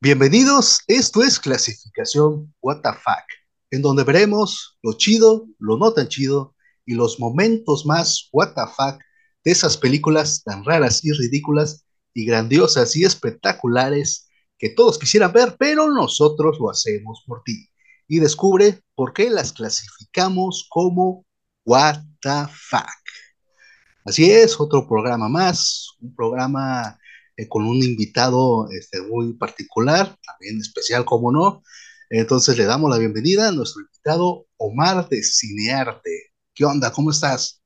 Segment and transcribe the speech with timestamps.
[0.00, 3.04] Bienvenidos, esto es clasificación WTF,
[3.72, 6.54] en donde veremos lo chido, lo no tan chido
[6.86, 8.78] y los momentos más WTF
[9.42, 11.84] de esas películas tan raras y ridículas
[12.14, 17.68] y grandiosas y espectaculares que todos quisieran ver, pero nosotros lo hacemos por ti.
[18.06, 21.26] Y descubre por qué las clasificamos como
[21.64, 22.74] WTF.
[24.04, 26.97] Así es, otro programa más, un programa
[27.38, 31.62] eh, con un invitado este, muy particular, también especial, como no.
[32.10, 36.32] Entonces le damos la bienvenida a nuestro invitado Omar de Cinearte.
[36.52, 36.90] ¿Qué onda?
[36.90, 37.62] ¿Cómo estás?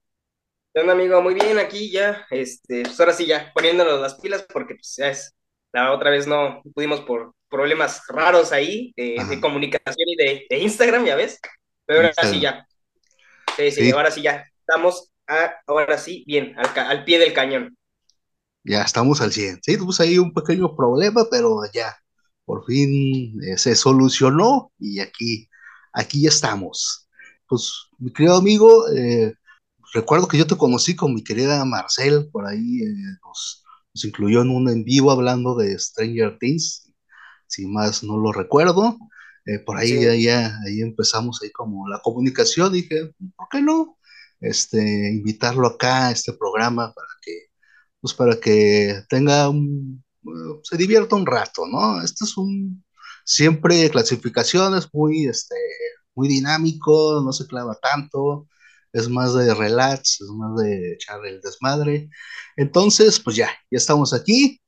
[0.74, 1.22] ¿Qué onda, amigo?
[1.22, 5.08] Muy bien, aquí ya, este, pues ahora sí ya, poniéndonos las pilas porque pues ya
[5.08, 5.34] es,
[5.73, 11.16] la otra vez no pudimos por problemas raros ahí de, comunicación y de, Instagram, ya
[11.16, 11.40] ves,
[11.86, 12.66] pero ahora sí ya.
[13.56, 15.10] Sí, sí, ahora sí ya, estamos
[15.66, 17.74] ahora sí bien, al, al pie del cañón
[18.65, 19.60] ya estamos al 100.
[19.63, 21.96] Sí, tuvimos ahí un pequeño problema, pero ya,
[22.45, 25.49] por fin eh, se solucionó y aquí,
[25.93, 27.09] aquí ya estamos.
[27.49, 29.35] Pues, mi querido amigo, eh,
[29.95, 33.65] recuerdo que yo te conocí con mi querida Marcel, por ahí eh, nos,
[34.04, 36.93] incluyó en un en vivo hablando de Stranger Things,
[37.47, 38.99] si más no lo recuerdo.
[39.66, 43.99] por ahí ya, ahí empezamos ahí como la comunicación, dije, ¿por qué no?
[44.41, 47.51] Este, invitarlo acá a este programa para que
[48.02, 50.04] pues para que tenga un,
[50.64, 52.02] se divierta un rato, ¿no?
[52.02, 52.84] Esto es un,
[53.24, 55.56] siempre clasificaciones muy, este,
[56.14, 58.48] muy dinámico, no se clava tanto,
[58.92, 62.10] es más de relax, es más de echar el desmadre.
[62.56, 64.60] Entonces, pues ya, ya estamos aquí.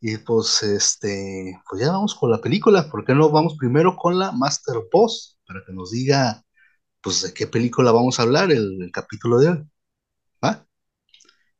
[0.00, 2.88] Y pues, este, pues ya vamos con la película.
[2.90, 5.38] ¿Por qué no vamos primero con la Master Boss?
[5.46, 6.44] Para que nos diga,
[7.02, 9.70] pues, de qué película vamos a hablar el, el capítulo de hoy.
[10.44, 10.66] ¿Va?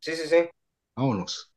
[0.01, 0.58] Sí, sí, sí.
[0.99, 1.55] Vámonos.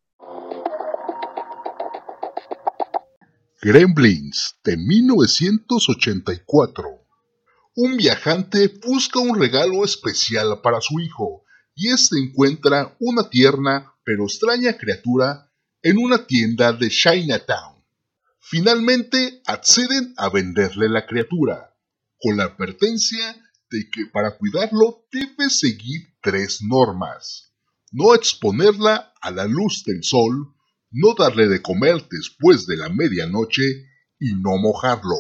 [3.59, 7.07] Gremlins de 1984.
[7.75, 11.44] Un viajante busca un regalo especial para su hijo
[11.74, 15.51] y este encuentra una tierna pero extraña criatura
[15.81, 17.84] en una tienda de Chinatown.
[18.40, 21.75] Finalmente acceden a venderle la criatura,
[22.19, 27.50] con la advertencia de que para cuidarlo debe seguir tres normas
[27.91, 30.56] no exponerla a la luz del sol,
[30.90, 33.63] no darle de comer después de la medianoche
[34.19, 35.18] y no mojarlo.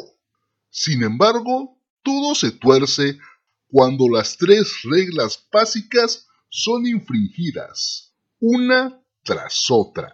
[0.69, 3.19] Sin embargo, todo se tuerce
[3.67, 10.11] cuando las tres reglas básicas son infringidas, una tras otra.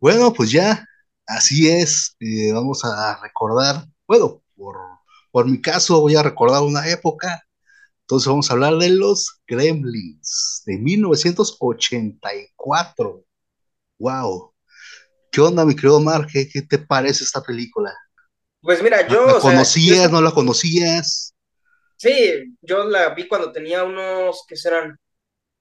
[0.00, 0.86] Bueno, pues ya,
[1.26, 4.76] así es, eh, vamos a recordar, bueno, por,
[5.30, 7.43] por mi caso voy a recordar una época
[8.04, 13.24] entonces vamos a hablar de los Gremlins de 1984.
[13.98, 14.52] ¡Wow!
[15.32, 16.26] ¿Qué onda, mi querido Omar?
[16.30, 17.96] ¿Qué, te parece esta película?
[18.60, 19.26] Pues mira, yo...
[19.26, 21.34] ¿La, conocías, no la conocías?
[21.96, 24.98] Sí, yo la vi cuando tenía unos, ¿qué serán?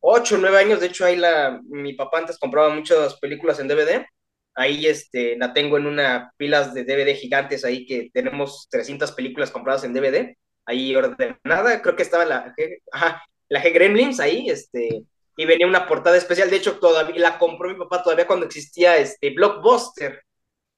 [0.01, 0.81] Ocho, nueve años.
[0.81, 4.05] De hecho, ahí la, mi papá antes compraba muchas películas en DVD.
[4.53, 9.49] Ahí este, la tengo en una pilas de DVD gigantes ahí que tenemos 300 películas
[9.49, 12.53] compradas en DVD ahí ordenada, creo que estaba la,
[12.91, 15.03] ajá, la G Gremlins ahí, este,
[15.35, 18.97] y venía una portada especial, de hecho todavía la compró mi papá todavía cuando existía
[18.97, 20.23] este Blockbuster.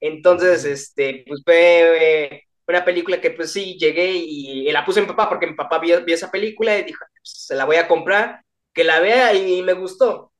[0.00, 5.08] Entonces, este, pues fue una película que pues sí, llegué y, la puse a mi
[5.08, 8.42] papá porque mi papá vio, esa película y dijo, pues, se la voy a comprar,
[8.72, 10.32] que la vea y, me gustó,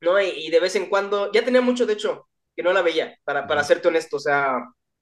[0.00, 0.20] ¿no?
[0.20, 3.46] Y, de vez en cuando, ya tenía mucho, de hecho, que no la veía, para,
[3.46, 4.58] para serte honesto, o sea,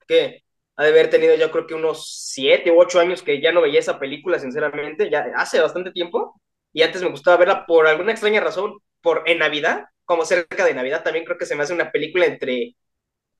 [0.07, 0.43] que
[0.75, 3.61] ha de haber tenido yo creo que unos siete u ocho años que ya no
[3.61, 6.39] veía esa película, sinceramente, ya hace bastante tiempo,
[6.73, 10.73] y antes me gustaba verla por alguna extraña razón, por en Navidad, como cerca de
[10.73, 12.75] Navidad, también creo que se me hace una película entre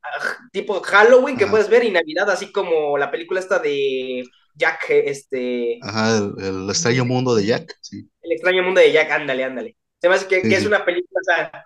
[0.03, 4.24] ah, tipo Halloween que puedes ver y Navidad, así como la película esta de
[4.56, 5.80] Jack, este...
[5.81, 8.09] Ajá, el, extraño mundo de Jack, sí.
[8.22, 9.76] El extraño mundo de Jack, ándale, ándale.
[10.02, 11.20] Se me hace que, es una película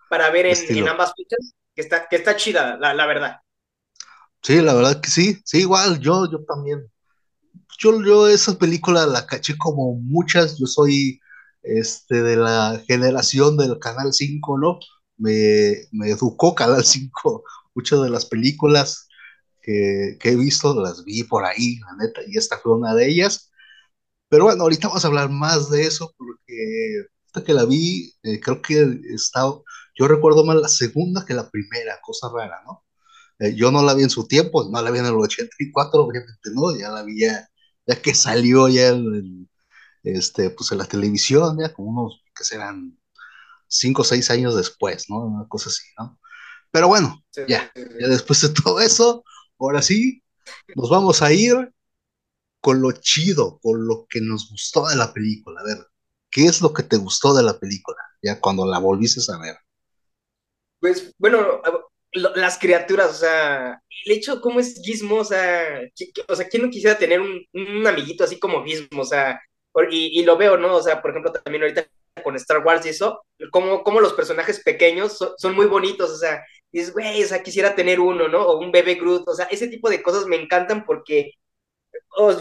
[0.09, 3.37] para ver en, ambas fechas, que está, que está chida, la, la verdad.
[4.45, 6.91] Sí, la verdad que sí, sí, igual, yo, yo también.
[7.79, 11.19] Yo, yo esa película la caché como muchas, yo soy
[11.63, 14.79] este, de la generación del Canal 5, ¿no?
[15.17, 17.43] Me, me educó Canal 5,
[17.75, 19.07] muchas de las películas
[19.63, 23.09] que, que, he visto las vi por ahí, la neta, y esta fue una de
[23.09, 23.51] ellas.
[24.29, 28.39] Pero bueno, ahorita vamos a hablar más de eso, porque esta que la vi, eh,
[28.41, 29.43] creo que está,
[29.95, 32.84] yo recuerdo más la segunda que la primera, cosa rara, ¿no?
[33.39, 36.49] Eh, yo no la vi en su tiempo, no la vi en el 84, obviamente
[36.53, 37.49] no, ya la vi ya,
[38.01, 39.49] que salió ya en,
[40.03, 42.97] este, pues en la televisión, ya como unos que serán
[43.67, 45.19] cinco o seis años después, ¿no?
[45.25, 46.19] Una cosa así, ¿no?
[46.71, 47.97] Pero bueno, Sí, ya, sí, sí.
[47.99, 49.23] ya después de todo eso,
[49.59, 50.23] ahora sí,
[50.75, 51.73] nos vamos a ir
[52.61, 55.61] con lo chido, con lo que nos gustó de la película.
[55.61, 55.87] A ver,
[56.31, 57.97] ¿qué es lo que te gustó de la película?
[58.21, 59.57] Ya cuando la volviste a ver.
[60.79, 61.61] Pues bueno,
[62.15, 65.81] las criaturas, o sea, el hecho cómo es Gizmo, o sea,
[66.27, 69.01] o sea, ¿quién no quisiera tener un, un amiguito así como Gizmo?
[69.01, 69.39] O sea,
[69.91, 70.75] y, lo veo, ¿no?
[70.75, 71.85] O sea, por ejemplo, también ahorita
[72.23, 76.43] con Star Wars y eso, cómo, cómo los personajes pequeños son, muy bonitos, o sea,
[76.71, 78.43] dices, güey, o sea, quisiera tener uno, ¿no?
[78.45, 81.33] O un bebé Groot, o sea, ese tipo de cosas me encantan porque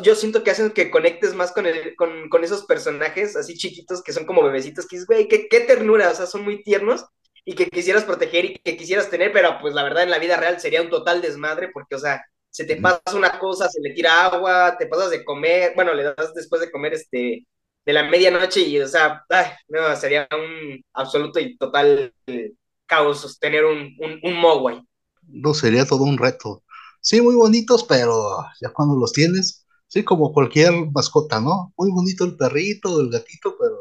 [0.03, 4.03] yo siento que hacen que conectes más con, el, con, con esos personajes así chiquitos
[4.03, 7.05] que son como bebecitos, que dices, güey, qué, qué ternura, o sea, son muy tiernos
[7.45, 10.37] y que quisieras proteger y que quisieras tener, pero pues la verdad en la vida
[10.37, 13.93] real sería un total desmadre porque, o sea, se te pasa una cosa, se le
[13.95, 17.47] tira agua, te pasas de comer, bueno, le das después de comer este
[17.85, 22.53] de la medianoche y, o sea, ay, no, sería un absoluto y total eh,
[22.87, 24.83] caos tener un, un, un Mogwai.
[25.29, 26.63] No sería todo un reto.
[27.01, 31.73] Sí, muy bonitos, pero ya cuando los tienes, sí, como cualquier mascota, ¿no?
[31.77, 33.77] Muy bonito el perrito, el gatito, pero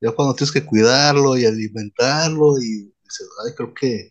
[0.00, 4.10] ya cuando tienes que cuidarlo y alimentarlo y dices, ay, creo que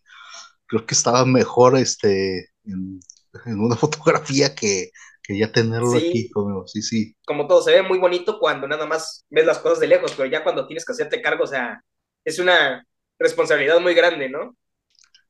[0.68, 3.00] creo que estaba mejor este en,
[3.46, 4.92] en una fotografía que,
[5.24, 6.00] que ya tenerlo Sí.
[6.00, 7.16] aquí, como, sí, sí.
[7.26, 10.30] como todo, se ve muy bonito cuando nada más ves las cosas de lejos, pero
[10.30, 11.82] ya cuando tienes que hacerte cargo, o sea,
[12.26, 12.86] es una
[13.20, 14.58] responsabilidad muy grande, ¿no?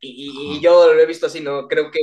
[0.01, 0.09] Y,
[0.55, 1.67] y- y yo lo he visto así, ¿no?
[1.67, 1.99] Creo que,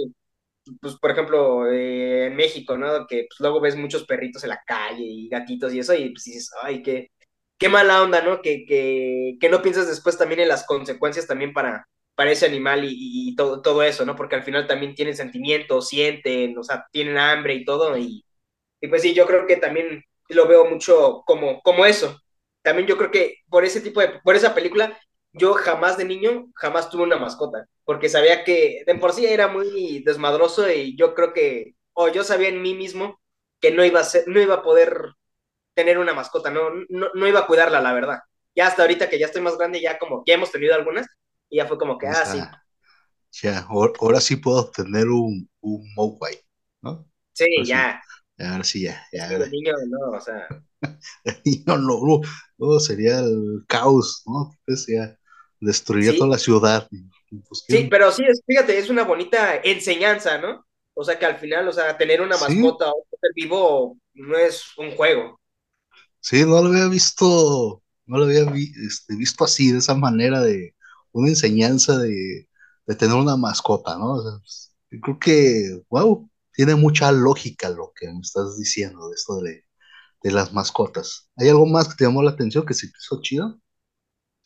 [0.81, 3.07] pues, por ejemplo, eh, en México, ¿no?
[3.09, 6.25] Que pues, luego ves muchos perritos en la calle y gatitos y eso, y pues
[6.25, 7.09] dices, ay, qué,
[7.61, 8.43] qué mala onda, ¿no?
[8.43, 12.85] Que, que, que no piensas después también en las consecuencias también para, para ese animal
[12.87, 12.91] y,
[13.31, 14.17] y todo, todo eso, ¿no?
[14.17, 18.25] Porque al final también tienen sentimientos, sienten, o sea, tienen hambre y todo, y,
[18.81, 22.21] y pues sí, yo creo que también lo veo mucho como, como eso.
[22.63, 24.99] También yo creo que por ese tipo de, por esa película,
[25.33, 29.49] yo jamás de niño, jamás tuve una mascota, porque sabía que de por sí era
[29.49, 33.21] muy desmadroso y yo creo que, o yo sabía en mí mismo
[33.61, 35.13] que no iba a ser, no iba a poder
[35.75, 38.21] tener una mascota, no, no, no iba a cuidarla, la verdad.
[38.55, 41.07] Ya hasta ahorita que ya estoy más grande, ya como, ya hemos tenido algunas,
[41.49, 42.39] y ya fue como que, ah, sí,
[43.43, 46.39] ya, ahora, sí puedo tener un, un Mogwai,
[46.83, 47.07] ¿no?
[47.33, 48.03] sí, Ahora sí, ya,
[48.39, 49.29] ahora sí, ya, ya.
[49.29, 50.49] que de niño, no, o sea,
[51.67, 52.21] No, no, no,
[52.59, 54.51] no, sería el caos, ¿no?
[54.67, 55.17] Pues ya
[55.61, 56.89] destruiría sí, toda la ciudad.
[57.49, 60.67] Pues, Sí, pero sí, es, fíjate, es una bonita enseñanza, ¿no?
[60.95, 64.37] O sea que al final, o sea, tener una mascota o un ser vivo no
[64.37, 65.40] es un juego.
[66.21, 70.41] Sí, no lo había visto, no lo había vi- este, visto así, de esa manera
[70.43, 70.75] de
[71.13, 72.49] una enseñanza de,
[72.87, 74.15] de tener una mascota, ¿no?
[74.15, 79.09] O sea, pues, yo creo que, wow, tiene mucha lógica lo que me estás diciendo
[79.09, 79.65] de esto de,
[80.23, 81.31] de las mascotas.
[81.37, 83.61] ¿Hay algo más que te llamó la atención que se te hizo chido?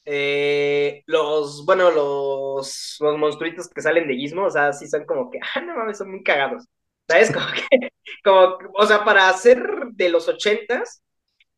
[0.06, 5.30] Eh, los, bueno, los, los monstruitos que salen de Gizmo, o sea, sí son como
[5.30, 6.64] que, ah, no mames, son muy cagados.
[7.08, 7.30] ¿Sabes?
[7.34, 7.90] Como que,
[8.24, 9.62] como, o sea, para ser
[9.92, 11.02] de los ochentas,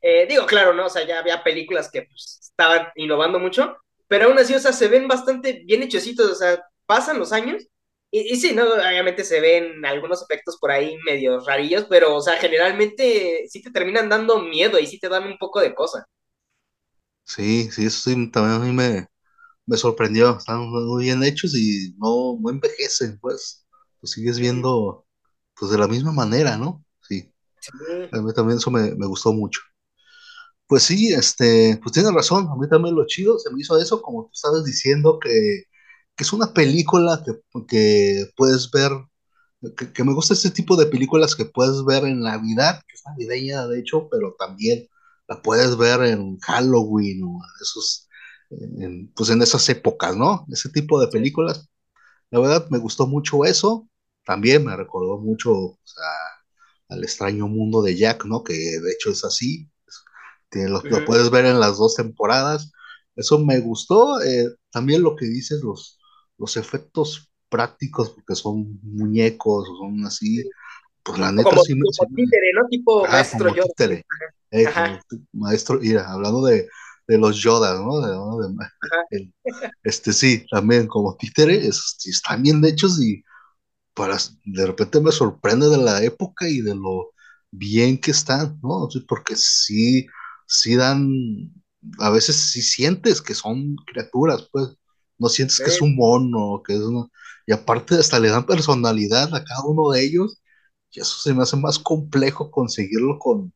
[0.06, 0.86] eh, digo, claro, ¿no?
[0.86, 3.76] O sea, ya había películas que pues, estaban innovando mucho,
[4.08, 7.66] pero aún así, o sea, se ven bastante bien hechecitos, o sea, pasan los años
[8.10, 8.64] y, y sí, ¿no?
[8.74, 13.70] Obviamente se ven algunos efectos por ahí medio rarillos, pero, o sea, generalmente sí te
[13.72, 16.06] terminan dando miedo y sí te dan un poco de cosa.
[17.24, 19.08] Sí, sí, eso sí, también a mí me,
[19.66, 20.38] me sorprendió.
[20.38, 23.66] Están muy bien hechos y no, no envejecen, pues.
[24.02, 25.06] Lo sigues viendo,
[25.58, 26.84] pues, de la misma manera, ¿no?
[27.02, 27.72] Sí, Sí,
[28.12, 29.60] a mí también eso me, me gustó mucho.
[30.68, 34.02] Pues sí, este, pues tienes razón, a mí también lo chido se me hizo eso,
[34.02, 35.62] como tú estabas diciendo, que,
[36.16, 37.34] que es una película que,
[37.68, 38.90] que puedes ver,
[39.94, 43.66] que, me gusta este tipo de películas que puedes ver en Navidad, que es navideña
[43.68, 44.88] de hecho, pero también
[45.28, 48.08] la puedes ver en Halloween o en esos,
[48.50, 50.46] en- pues en esas épocas, ¿no?
[50.52, 51.68] Ese tipo de películas,
[52.30, 53.88] la verdad me gustó mucho eso,
[54.26, 55.78] también me recordó mucho,
[56.88, 58.42] al extraño mundo de Jack, ¿no?
[58.44, 59.68] Que de hecho es así,
[60.50, 62.72] que lo, puedes ver en las dos temporadas.
[63.16, 64.20] Eso me gustó.
[64.22, 65.98] eh, también lo que dices, los,
[66.38, 70.44] los efectos prácticos, porque son muñecos son así,
[71.04, 71.82] pues la neta como, sí me...
[71.82, 72.68] como títere, ¿no?
[72.68, 74.02] Tipo ah, maestro como Yoda.
[74.50, 74.98] eh, como
[75.32, 76.68] maestro, mira, hablando de,
[77.08, 78.00] de los Yoda, ¿no?
[79.82, 83.22] Este sí, también como títere, es- están bien hechos y
[83.94, 87.12] para, de repente me sorprende de la época y de lo
[87.50, 88.88] bien que están, ¿no?
[89.08, 90.06] Porque sí,
[90.46, 91.08] sí dan,
[91.98, 94.68] a veces sí sientes que son criaturas, pues,
[95.18, 97.06] no sientes que es un mono, que es una,
[97.46, 100.42] y aparte hasta le dan personalidad a cada uno de ellos,
[100.90, 103.52] y eso se me hace más complejo conseguirlo con,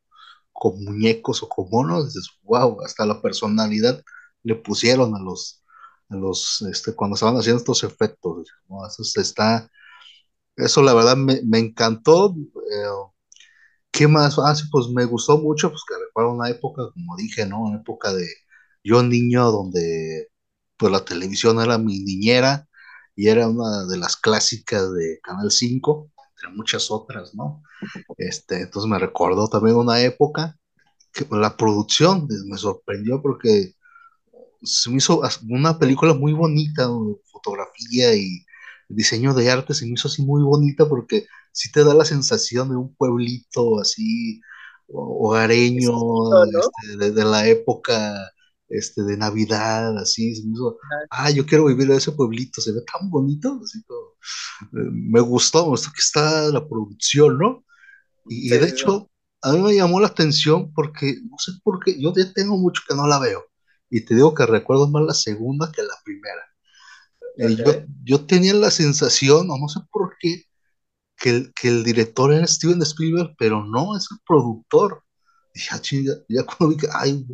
[0.53, 4.03] con muñecos o con monos, dices, wow, hasta la personalidad
[4.43, 5.63] le pusieron a los,
[6.09, 8.87] los, este, cuando estaban haciendo estos efectos, ¿no?
[8.87, 9.71] Eso está,
[10.57, 12.35] eso la verdad me, me encantó.
[12.37, 13.11] Eh,
[13.93, 14.39] ¿Qué más?
[14.39, 17.63] Ah, sí, pues me gustó mucho, pues que recuerdo una época, como dije, ¿no?
[17.63, 18.27] Una época de
[18.85, 20.29] yo niño donde
[20.77, 22.69] pues la televisión era mi niñera
[23.17, 27.63] y era una de las clásicas de Canal 5, entre muchas otras, ¿no?
[28.19, 30.59] Este, entonces me recordó también una época
[31.13, 33.75] que la producción me sorprendió porque
[34.63, 36.89] se me hizo una película muy bonita,
[37.33, 38.45] fotografía y
[38.91, 42.71] diseño de arte se me hizo así muy bonita porque sí te da la sensación
[42.71, 44.41] de un pueblito así
[44.93, 45.93] hogareño,
[46.45, 48.15] este, de, la época
[48.69, 50.79] este, de Navidad, así, se me hizo,
[51.11, 53.85] ah, yo quiero vivir en ese pueblito, se ve tan bonito, así eh,
[54.73, 57.65] me gustó, me gustó que está la producción, ¿no?
[58.29, 59.11] Y, de hecho,
[59.43, 62.83] a mí me llamó la atención porque, no sé por qué, yo ya tengo mucho
[62.89, 63.45] que no la veo,
[63.91, 66.43] y te digo que recuerdo más la segunda que la primera.
[67.37, 67.73] Eh, yo,
[68.05, 70.45] yo, tenía la sensación, o no sé por qué,
[71.17, 75.03] que el, que el director era Steven Spielberg, pero no, es el productor.
[75.55, 77.27] Y ya, chinga, ya cuando vi que, ay,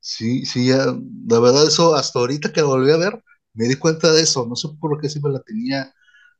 [0.00, 0.86] sí, sí, ya,
[1.28, 3.22] la verdad, eso hasta ahorita que lo volví a ver,
[3.54, 5.92] me di cuenta de eso, no sé por qué siempre la tenía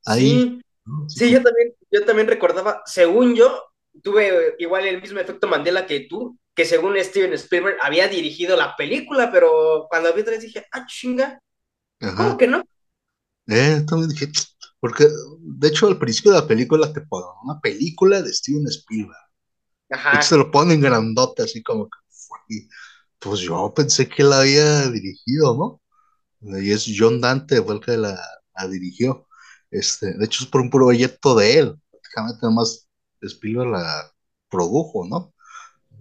[0.05, 0.61] ahí.
[1.07, 3.63] Sí, sí yo, también, yo también recordaba, según yo,
[4.03, 8.75] tuve igual el mismo efecto Mandela que tú, que según Steven Spielberg había dirigido la
[8.75, 11.39] película, pero cuando vi otra dije, ah, chinga,
[12.15, 12.63] ¿cómo que no?
[13.47, 14.31] Eh, también dije,
[14.79, 15.07] porque
[15.39, 19.17] de hecho al principio de la película te ponen una película de Steven Spielberg.
[19.89, 20.21] Ajá.
[20.21, 22.67] se lo ponen grandote, así como que,
[23.19, 25.81] pues yo pensé que la había dirigido,
[26.41, 26.59] ¿no?
[26.61, 28.19] Y es John Dante, fue el que la,
[28.69, 29.27] dirigió.
[29.71, 31.75] Este, de hecho, es por un proyecto de él.
[31.89, 32.87] Prácticamente nomás
[33.21, 34.11] Spielberg la
[34.49, 35.33] produjo, ¿no?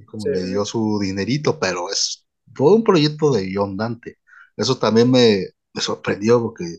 [0.06, 4.18] como le dio su dinerito, pero es todo un proyecto de John Dante.
[4.56, 6.78] Eso también me, sorprendió porque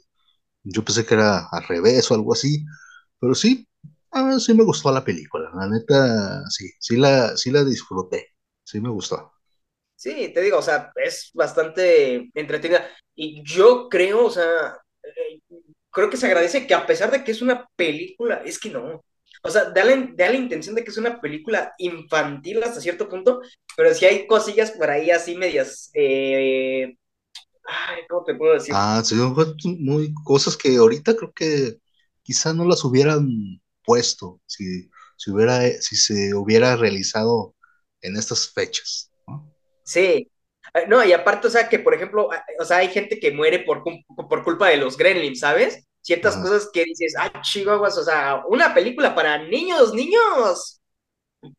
[0.72, 2.66] yo pensé que era al revés o algo así,
[3.20, 3.68] pero sí,
[4.12, 8.34] ah, sí me gustó la película, la neta, sí, sí la, sí la disfruté,
[8.64, 9.34] sí me gustó.
[9.96, 15.40] Sí, te digo, o sea, es bastante entretenida y yo creo, o sea, eh,
[15.90, 19.04] creo que se agradece que a pesar de que es una película, es que no,
[19.44, 23.42] o sea, da la, intención de que es una película infantil hasta cierto punto,
[23.76, 25.90] pero sí hay cosillas por ahí así medias.
[25.94, 26.96] Eh,
[27.68, 28.74] ay, ¿Cómo te puedo decir?
[28.76, 29.16] Ah, sí,
[29.80, 31.78] muy cosas que ahorita creo que
[32.24, 37.56] quizás no las hubieran puesto si, si, hubiera, si se hubiera realizado
[38.02, 39.12] en estas fechas.
[39.28, 39.54] ¿no?
[39.84, 40.30] Sí,
[40.88, 43.84] no, y aparte, o sea, que por ejemplo, o sea, hay gente que muere por,
[44.30, 45.88] por culpa de los gremlins, ¿sabes?
[46.08, 50.82] ciertas cosas que dices, ay, chihuahuas, o sea, una película para niños, niños,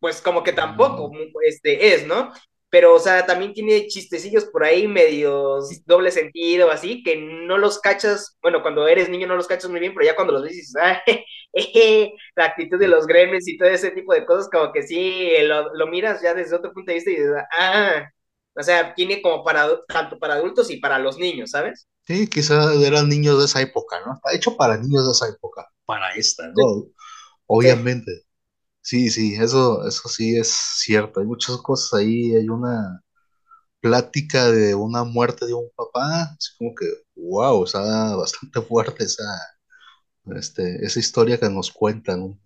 [0.01, 1.13] pues como que tampoco
[1.47, 2.33] este, es, ¿no?
[2.71, 7.81] Pero, o sea, también tiene chistecillos por ahí medios doble sentido, así, que no los
[7.81, 10.75] cachas, bueno, cuando eres niño no los cachas muy bien, pero ya cuando los dices,
[12.37, 15.75] la actitud de los gremlins y todo ese tipo de cosas, como que sí, lo,
[15.75, 18.05] lo miras ya desde otro punto de vista y dices, ah,
[18.55, 21.89] o sea, tiene como para, tanto para adultos y para los niños, ¿sabes?
[22.07, 24.15] Sí, quizás eran niños de esa época, ¿no?
[24.15, 26.87] Está hecho para niños de esa época, para esta, ¿no?
[27.47, 28.13] Obviamente.
[28.13, 28.28] Sí,
[28.89, 31.21] sí, eso, eso sí es cierto.
[31.21, 32.35] Hay muchas cosas ahí.
[32.35, 33.03] Hay una
[33.81, 39.25] plática de una muerte de un papá, así como que, wow, está bastante fuerte esa,
[40.37, 42.41] este, esa historia que nos cuentan.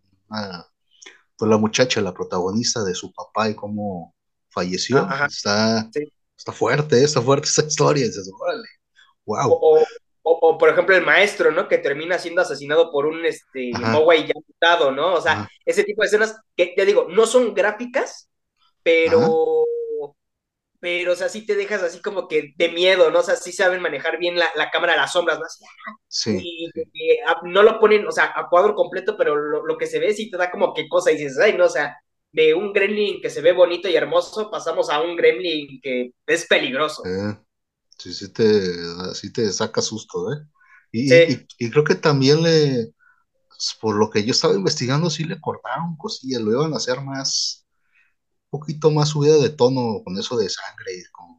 [1.37, 4.14] pues la muchacha, la protagonista de su papá y cómo
[4.50, 5.08] falleció.
[5.26, 5.90] Está,
[6.37, 8.06] está fuerte, está fuerte esa historia.
[8.06, 8.68] Dices, órale.
[9.25, 9.78] O,
[10.41, 11.69] o, por ejemplo, el maestro, ¿no?
[11.69, 15.15] Que termina siendo asesinado por un este, ya mutado, ¿no?
[15.15, 18.31] O sea, ese tipo de escenas que, te digo, no son gráficas,
[18.83, 19.65] pero.
[20.81, 23.21] Pero, o sea, sí te dejas así como que de miedo, ¿no?
[23.21, 25.47] O sea, sí saben manejar bien la, cámara de las sombras, ¿no?
[26.09, 26.41] sí.
[26.43, 30.12] Y, ah, no lo ponen, o sea, a cuadro completo, pero lo, que se ve
[30.12, 31.97] sí te da como que cosa y dices, ay, no, o sea,
[32.33, 36.49] de un gremlin que se ve bonito y hermoso, pasamos a un gremlin que es
[36.49, 37.05] peligroso.
[37.07, 37.37] Eh,
[37.99, 38.50] Sí, sí te,
[39.32, 40.46] te saca susto, ¿eh?
[40.92, 42.92] Y, creo que también le,
[43.80, 47.66] por lo que yo estaba investigando, sí le cortaron cosillas, lo iban a hacer más,
[48.50, 51.38] un poquito más subida de tono con eso de sangre y con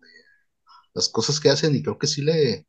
[0.94, 2.68] las cosas que hacen, y creo que sí le,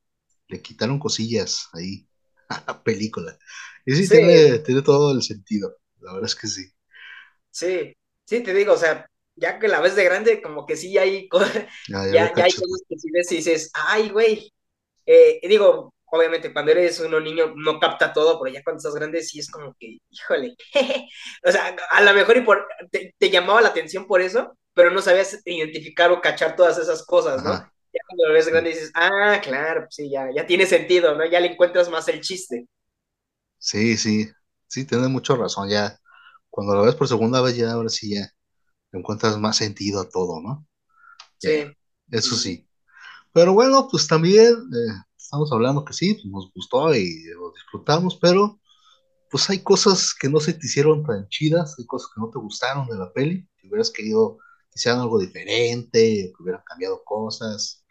[0.49, 2.09] le quitaron cosillas ahí
[2.49, 3.39] a la película.
[3.87, 6.71] Y sí, Tiene, tiene todo el sentido, la verdad es que sí.
[7.51, 10.97] Sí, sí, te digo, o sea, ya que la ves de grande, como que sí
[10.99, 11.53] hay cosas,
[11.89, 14.53] ya, ya, hay cosas que si ves y dices, ay, güey.
[15.07, 19.23] Eh, digo, obviamente cuando eres uno niño no capta todo, pero ya cuando estás grande
[19.23, 20.57] sí es como que, híjole.
[21.45, 25.03] o sea, a lo mejor y por, te, llamaba la atención por eso, pero no
[25.03, 27.53] sabías identificar o cachar todas esas cosas, ¿no?
[27.53, 31.25] Ya cuando lo ves grande dices, ah, claro, pues sí, ya, ya tiene sentido, ¿no?
[31.27, 32.67] Ya le encuentras más el chiste.
[33.59, 34.29] Sí, sí,
[34.67, 35.97] sí, tienes mucha razón, ya.
[36.51, 38.29] Cuando lo ves por segunda vez, ya ahora sí ya
[38.99, 40.67] encuentras más sentido a todo, ¿no?
[41.39, 41.65] Sí.
[42.11, 42.67] eso sí.
[43.33, 48.17] Pero bueno, pues también eh, estamos hablando que sí, pues, nos gustó y lo disfrutamos,
[48.17, 48.61] pero
[49.31, 52.39] pues hay cosas que no se te hicieron tan chidas, hay cosas que no te
[52.39, 54.39] gustaron de la peli, que hubieras querido
[54.71, 57.85] que hicieran algo diferente, que hubieran cambiado cosas,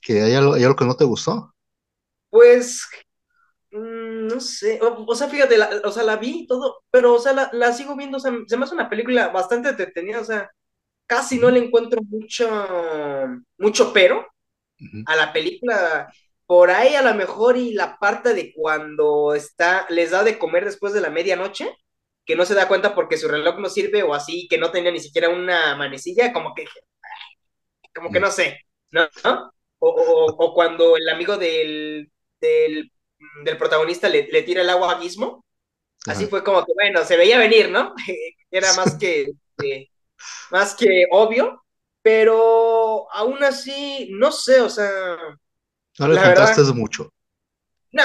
[0.00, 1.52] que hay algo, hay algo que no te gustó.
[2.30, 2.86] Pues,
[3.80, 7.32] no sé, o, o sea, fíjate, la, o sea, la vi todo, pero, o sea,
[7.32, 10.50] la, la sigo viendo, o sea, se me hace una película bastante entretenida, o sea,
[11.06, 12.46] casi no le encuentro mucho,
[13.58, 14.26] mucho pero
[15.06, 16.12] a la película.
[16.46, 20.64] Por ahí a lo mejor y la parte de cuando está, les da de comer
[20.64, 21.70] después de la medianoche,
[22.26, 24.90] que no se da cuenta porque su reloj no sirve o así, que no tenía
[24.92, 26.66] ni siquiera una manecilla, como que,
[27.94, 29.02] como que no sé, ¿no?
[29.78, 32.90] O, o, o cuando el amigo del, del,
[33.44, 35.44] del protagonista le, le, tira el agua a Gizmo,
[36.06, 36.28] así Ajá.
[36.28, 37.94] fue como que, bueno, se veía venir, ¿no?
[38.50, 39.88] Era más que, eh,
[40.50, 41.64] más que obvio,
[42.02, 44.90] pero aún así, no sé, o sea,
[45.98, 47.10] No le verdad, encontraste mucho.
[47.92, 48.02] no,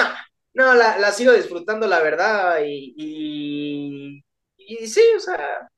[0.54, 4.24] no, la, la sigo disfrutando, la verdad, y, y,
[4.56, 5.68] y sí, o sea,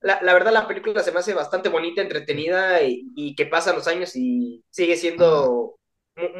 [0.00, 3.76] la, la, verdad la película se me hace bastante bonita, entretenida, y, y que pasan
[3.76, 5.76] los años y sigue siendo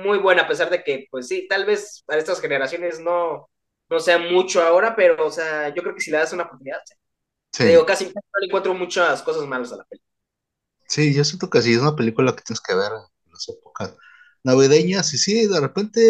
[0.05, 3.49] muy buena, a pesar de que, pues sí, tal vez para estas generaciones no,
[3.89, 6.81] no sea mucho ahora, pero, o sea, yo creo que si le das una oportunidad,
[7.61, 10.09] te digo, Sí, casi no le encuentro muchas cosas malas a la película.
[10.89, 13.97] sí, yo siento que sí, es una película que tienes que ver en las épocas
[14.45, 16.01] navideñas y sí, de repente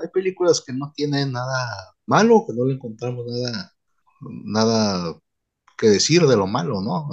[0.00, 3.72] hay películas que no tienen nada malo, que no le encontramos nada,
[4.44, 5.20] nada
[5.78, 7.08] que decir de lo malo, ¿no?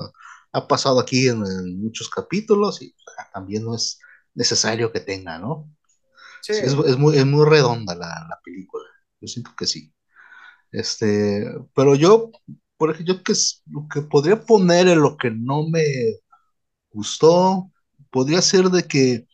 [0.54, 4.00] Ha pasado aquí en, en muchos capítulos y ah, también no es
[4.36, 5.70] necesario que tenga, ¿no?
[6.54, 8.84] Es, es muy, es muy redonda la, la película,
[9.22, 9.93] yo siento que sí.
[10.72, 12.32] Este, pero yo,
[12.78, 13.34] por ejemplo, yo que
[13.67, 15.84] lo que podría poner en lo que no me
[16.91, 17.72] gustó,
[18.12, 19.28] podría ser de que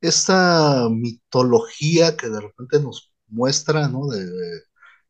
[0.00, 4.06] esta mitología que de repente nos muestra, ¿no?
[4.08, 4.62] De, de-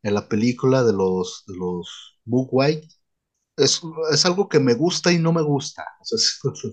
[0.03, 1.89] en la película de los, de los
[2.27, 2.87] White,
[3.57, 3.81] es,
[4.13, 5.85] es algo que me gusta y no me gusta.
[6.01, 6.19] O sea,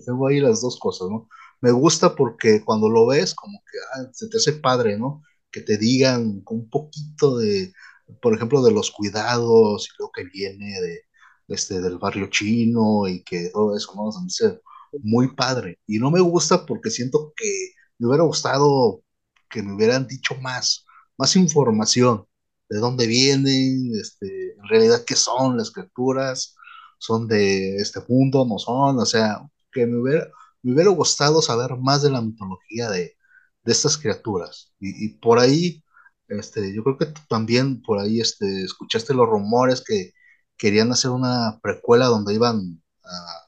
[0.06, 1.28] tengo ahí las dos cosas, ¿no?
[1.60, 5.22] Me gusta porque cuando lo ves, como que ah, se te hace padre, ¿no?
[5.50, 7.72] Que te digan un poquito de,
[8.20, 11.02] por ejemplo, de los cuidados y lo que viene de,
[11.48, 14.08] este, del barrio chino y que todo eso, ¿no?
[14.08, 14.60] Hace
[15.02, 15.78] muy padre.
[15.86, 19.02] Y no me gusta porque siento que me hubiera gustado
[19.50, 20.84] que me hubieran dicho más,
[21.16, 22.26] más información
[22.68, 26.56] de dónde vienen, este, en realidad qué son las criaturas,
[26.98, 29.40] son de este mundo, no son, o sea,
[29.72, 30.28] que me hubiera,
[30.66, 33.16] me hubiera gustado saber más de la mitología de,
[33.64, 34.72] de estas criaturas.
[34.80, 35.84] Y, y por ahí,
[36.28, 40.12] este, yo creo que tú también por ahí este, escuchaste los rumores que
[40.56, 43.46] querían hacer una precuela donde iban a,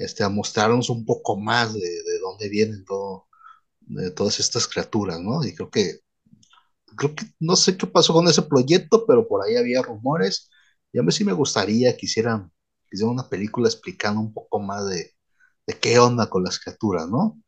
[0.00, 3.28] este, a mostrarnos un poco más de, de dónde vienen todo,
[3.80, 5.44] de todas estas criaturas, ¿no?
[5.44, 6.00] Y creo que
[6.96, 10.50] creo que no sé qué pasó con ese proyecto, pero por ahí había rumores.
[10.92, 12.50] Y a mí sí me gustaría que hicieran,
[12.88, 15.12] que hicieran una película explicando un poco más de,
[15.68, 17.38] de qué onda con las criaturas, ¿no?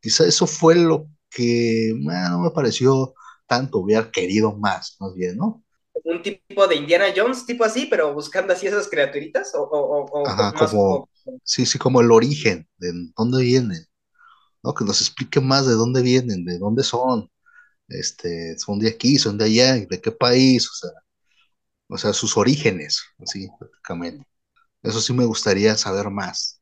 [0.00, 3.14] Quizá eso fue lo que bueno, no me pareció
[3.48, 5.64] tanto, hubiera querido más, más bien, ¿no?
[6.04, 10.26] Un tipo de Indiana Jones, tipo así, pero buscando así esas criaturitas, o, o, o,
[10.26, 11.40] Ajá, o más como, como...
[11.42, 13.84] sí, sí, como el origen, de dónde vienen,
[14.62, 14.74] ¿no?
[14.74, 17.30] Que nos explique más de dónde vienen, de dónde son,
[17.88, 20.90] este, son de aquí, son de allá, de qué país, o sea,
[21.88, 24.26] o sea, sus orígenes, así, prácticamente.
[24.82, 26.60] Eso sí me gustaría saber más.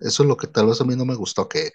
[0.00, 1.72] Eso es lo que tal vez a mí no me gustó, que,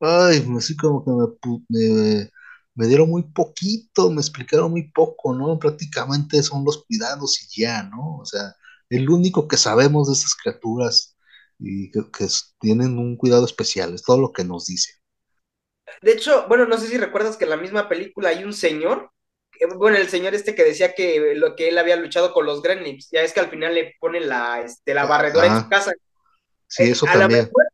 [0.00, 2.30] ay, así como que me, me,
[2.74, 5.58] me dieron muy poquito, me explicaron muy poco, ¿no?
[5.58, 8.18] Prácticamente son los cuidados y ya, ¿no?
[8.18, 8.54] O sea,
[8.90, 11.16] el único que sabemos de esas criaturas
[11.58, 12.02] y que,
[12.60, 14.92] tienen un cuidado especial, es todo lo que nos dice.
[16.02, 19.10] De hecho, bueno, no sé si recuerdas que en la misma película hay un señor,
[19.52, 22.62] que, bueno, el señor este que decía que lo que él había luchado con los
[22.62, 25.68] gremlins, ya es que al final le pone la, este, la Ah, barredora en su
[25.68, 25.92] casa.
[26.68, 27.52] Sí, Eh, eso a también.
[27.52, 27.64] mejor,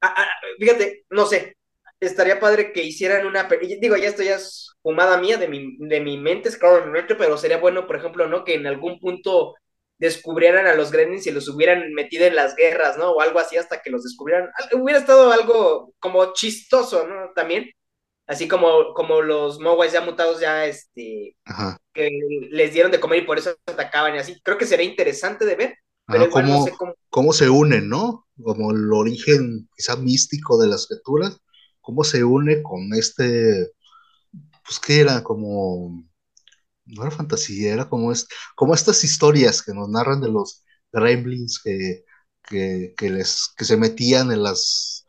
[0.00, 0.26] a, a,
[0.58, 1.56] fíjate, no sé,
[2.00, 3.48] estaría padre que hicieran una,
[3.80, 6.84] digo, ya esto ya es fumada mía de mi, de mi mente, es claro,
[7.18, 8.44] pero sería bueno, por ejemplo, ¿no?
[8.44, 9.54] Que en algún punto
[9.98, 13.12] descubrieran a los gremlins y los hubieran metido en las guerras, ¿no?
[13.12, 14.50] O algo así hasta que los descubrieran.
[14.74, 17.32] Hubiera estado algo como chistoso, ¿no?
[17.34, 17.70] También
[18.26, 22.10] así como, como los Mogwais ya mutados ya, este, Ajá, que
[22.50, 24.40] les dieron de comer y por eso atacaban y así.
[24.42, 25.74] Creo que sería interesante de ver,
[26.10, 26.94] pero ajá, igual no sé cómo, cómo.
[27.10, 28.26] cómo se unen, ¿no?
[28.42, 31.38] Como el origen quizá místico de las criaturas
[31.82, 33.72] cómo se une con este,
[34.64, 36.04] pues que era como,
[36.86, 38.26] no era fantasía, era como, es,
[38.56, 42.04] como estas historias que nos narran de los gremlins que,
[42.44, 45.06] que, que les, que se metían en los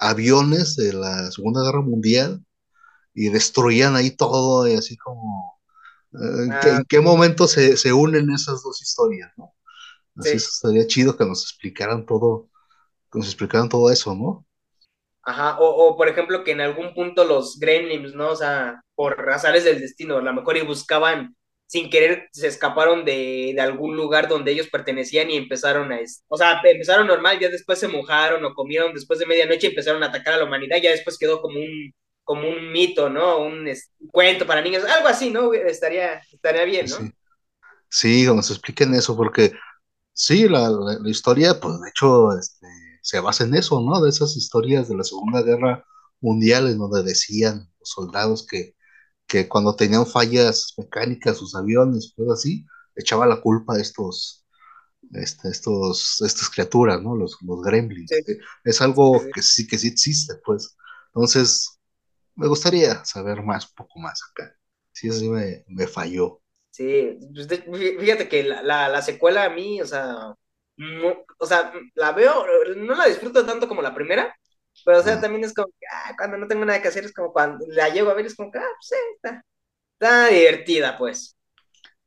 [0.00, 2.44] aviones de la Segunda Guerra Mundial
[3.14, 5.60] y destruían ahí todo y así como...
[6.14, 9.54] eh, ¿en, qué, Ah, en qué momento se, se unen esas dos historias, no?
[10.18, 10.46] Así sí.
[10.52, 12.48] estaría chido que nos explicaran todo,
[13.12, 14.46] que nos explicaran todo eso, ¿no?
[15.22, 18.30] Ajá, o, o por ejemplo que en algún punto los gremlins, ¿no?
[18.30, 23.04] O sea, por azares del destino, a lo mejor y buscaban, sin querer, se escaparon
[23.04, 27.50] de, de algún lugar donde ellos pertenecían y empezaron a, o sea, empezaron normal, ya
[27.50, 30.78] después se mojaron o comieron después de medianoche y empezaron a atacar a la humanidad,
[30.82, 31.92] ya después quedó como un,
[32.24, 33.38] como un mito, ¿no?
[33.38, 33.70] Un,
[34.10, 35.52] cuento para niños, algo así, ¿no?
[35.52, 36.96] Estaría, estaría bien, ¿no?
[36.96, 39.52] Sí, sí, nos expliquen eso, porque
[40.18, 42.66] sí, la, la- la historia, pues de hecho, este,
[43.02, 44.00] se basa en eso, ¿no?
[44.00, 45.84] De esas historias de la Segunda Guerra
[46.20, 48.76] Mundial, en donde decían los soldados que,
[49.26, 54.46] que cuando tenían fallas mecánicas sus aviones, cosas así, echaba la culpa a estos,
[55.12, 57.16] este, estos, estas criaturas, ¿no?
[57.16, 58.10] Los, los gremlins.
[58.10, 60.76] Sí, Eh, Es algo que sí, que sí existe, pues.
[61.08, 61.80] Entonces,
[62.36, 64.54] me gustaría saber más, un poco más acá.
[64.92, 66.42] Sí, sí me, me falló.
[66.70, 67.48] Sí, pues,
[67.98, 70.34] fíjate que la, la, la secuela a mí, o sea,
[70.76, 72.44] no- o sea, la veo,
[72.76, 74.34] no la disfruto tanto como la primera,
[74.84, 77.12] pero o sea, también es como que, ah, cuando no tengo nada que hacer, es
[77.12, 79.42] como cuando la llego a ver, es como que, ah, pues sí, está,
[79.94, 81.36] está divertida, pues.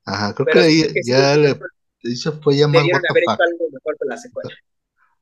[0.06, 1.66] Ajá, creo que ahí que sí, ya le,
[2.04, 3.42] eso fue ya más what the haber fuck.
[3.42, 4.56] hecho algo mejor con la secuela.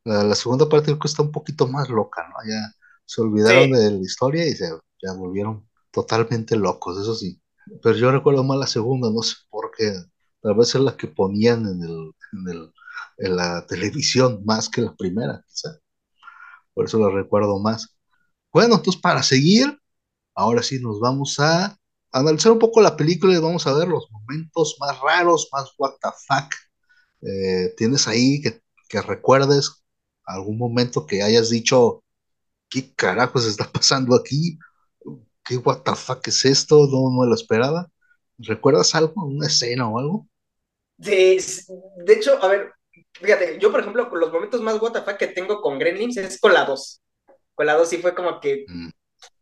[0.04, 2.36] La, la segunda parte creo que está un poquito más loca, ¿no?
[2.50, 2.74] Ya
[3.06, 4.70] se olvidaron Sí, de la historia y se
[5.02, 7.42] ya volvieron totalmente locos, eso sí.
[7.82, 9.94] Pero yo recuerdo más la segunda, no sé por qué.
[10.42, 12.74] Tal vez es la que ponían en el, en el,
[13.18, 15.80] en la televisión más que la primera, quizá.
[16.74, 17.96] Por eso la recuerdo más.
[18.54, 19.80] Bueno, entonces para seguir,
[20.36, 21.78] ahora sí nos vamos a
[22.12, 25.94] analizar un poco la película y vamos a ver los momentos más raros, más what
[26.02, 26.54] the fuck.
[27.22, 29.84] Eh, ¿tienes ahí que, que recuerdes
[30.26, 32.04] algún momento que hayas dicho,
[32.70, 34.60] ¿qué carajos está pasando aquí?
[35.44, 36.88] ¿Qué what the fuck es esto?
[36.88, 37.90] No me lo esperaba.
[38.38, 39.26] ¿Recuerdas algo?
[39.26, 40.28] ¿Una escena o algo?
[40.98, 41.42] de,
[42.06, 42.74] de hecho, a ver,
[43.14, 46.66] fíjate, yo por ejemplo, los momentos más WTF que tengo con Gremlins es con la
[46.66, 47.02] 2.
[47.56, 48.90] Con la 2 sí fue como que, Mm,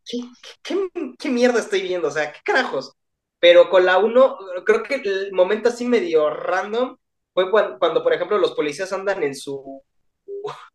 [0.05, 0.19] ¿qué,
[0.63, 2.09] qué, qué mierda estoy viendo?
[2.09, 2.93] O sea, ¿qué carajos?
[3.39, 6.97] Pero con la 1, creo que el momento así medio random
[7.33, 9.83] fue cuando, cuando, por ejemplo, los policías andan en su.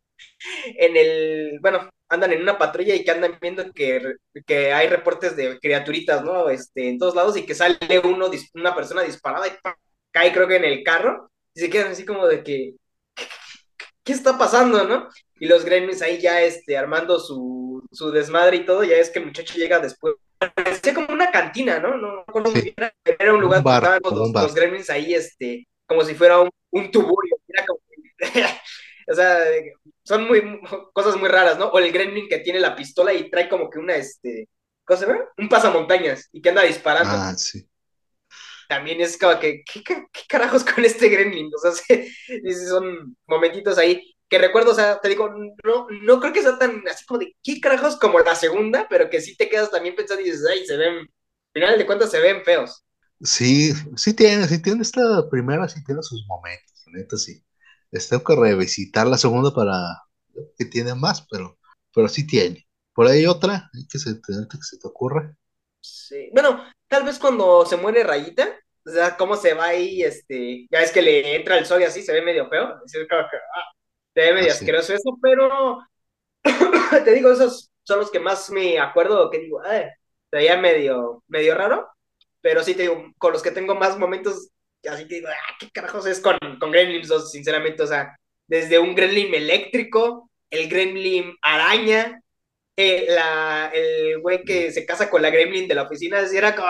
[0.77, 1.59] En el.
[1.61, 6.23] Bueno, andan en una patrulla y que andan viendo que, que hay reportes de criaturitas,
[6.23, 6.49] ¿no?
[6.49, 9.75] Este, en todos lados y que sale uno, una persona disparada y ¡pam!
[10.11, 12.73] cae, creo que en el carro y se quedan así como de que.
[14.03, 15.07] ¿Qué está pasando, no?
[15.39, 19.19] Y los gremlins ahí ya este, armando su, su desmadre y todo, ya es que
[19.19, 20.15] el muchacho llega después
[20.51, 21.97] parecía como una cantina, ¿no?
[21.97, 22.73] No sí.
[23.05, 26.49] Era un lugar un donde estaban los, los gremlins ahí, este, como si fuera un,
[26.71, 27.37] un tuburio.
[27.47, 27.79] Era como,
[29.07, 29.37] o sea,
[30.03, 30.41] son muy
[30.93, 31.67] cosas muy raras, ¿no?
[31.67, 34.49] O el gremlin que tiene la pistola y trae como que una, este,
[34.85, 35.19] ¿cómo se llama?
[35.37, 37.09] Un pasamontañas y que anda disparando.
[37.09, 37.67] Ah, sí.
[38.67, 41.51] También es como que, ¿qué, qué, qué carajos con este gremlin?
[41.53, 41.71] O sea,
[42.69, 45.29] son momentitos ahí que recuerdo, o sea, te digo,
[45.63, 49.09] no, no creo que sea tan así como de qué carajos como la segunda, pero
[49.09, 51.07] que sí te quedas también pensando y dices, ay, se ven, al
[51.53, 52.83] final de cuentas se ven feos.
[53.21, 57.43] Sí, sí tiene, sí tiene esta primera, sí tiene sus momentos, neta sí.
[57.93, 60.03] Les tengo que revisitar la segunda para
[60.57, 61.57] que tiene más, pero,
[61.95, 62.67] pero sí tiene.
[62.93, 65.33] Por ahí otra, hay que se, que se te ocurra.
[65.81, 66.29] Sí.
[66.33, 68.49] Bueno, tal vez cuando se muere Rayita,
[68.85, 71.85] o sea, cómo se va ahí, este, ya es que le entra el sol y
[71.85, 73.73] así, se ve medio feo, como que, ah,
[74.13, 74.59] se ve medio Ah, sí.
[74.59, 75.79] asqueroso eso, pero
[77.05, 79.91] te digo, esos son los que más me acuerdo, que digo, se
[80.31, 81.87] veía medio, medio raro,
[82.41, 84.49] pero sí te digo, con los que tengo más momentos,
[84.89, 88.15] así que digo, ah, qué carajos es con, con Gremlins 2, sinceramente, o sea,
[88.47, 92.21] desde un Gremlin eléctrico, el Gremlin araña,
[92.77, 96.55] eh, la, el güey que se casa con la Gremlin de la oficina, así era
[96.55, 96.69] como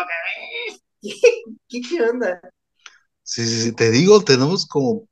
[1.01, 1.19] que, ¿qué,
[1.69, 2.41] qué, qué onda?
[3.23, 5.07] Sí, sí, sí, te digo, tenemos como,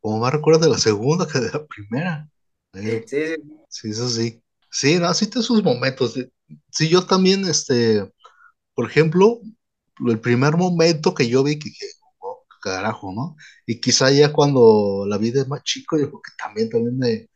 [0.00, 2.28] como más recuerdos de la segunda que de la primera.
[2.74, 3.36] Eh, Sí, sí,
[3.68, 4.42] sí, eso sí.
[4.70, 6.14] Sí, no, sí tiene sus momentos.
[6.70, 8.10] Sí, yo también, este,
[8.74, 9.40] por ejemplo,
[10.08, 11.86] el primer momento que yo vi que dije,
[12.72, 13.36] carajo, ¿no?
[13.66, 17.28] Y quizá ya cuando la vi de más chico, yo creo que también, también me,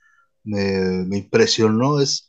[1.07, 2.29] me, impresionó, es,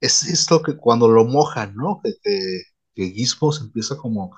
[0.00, 2.00] es esto que cuando lo mojan, ¿no?
[2.04, 2.62] Que, que,
[2.94, 4.36] que se empieza como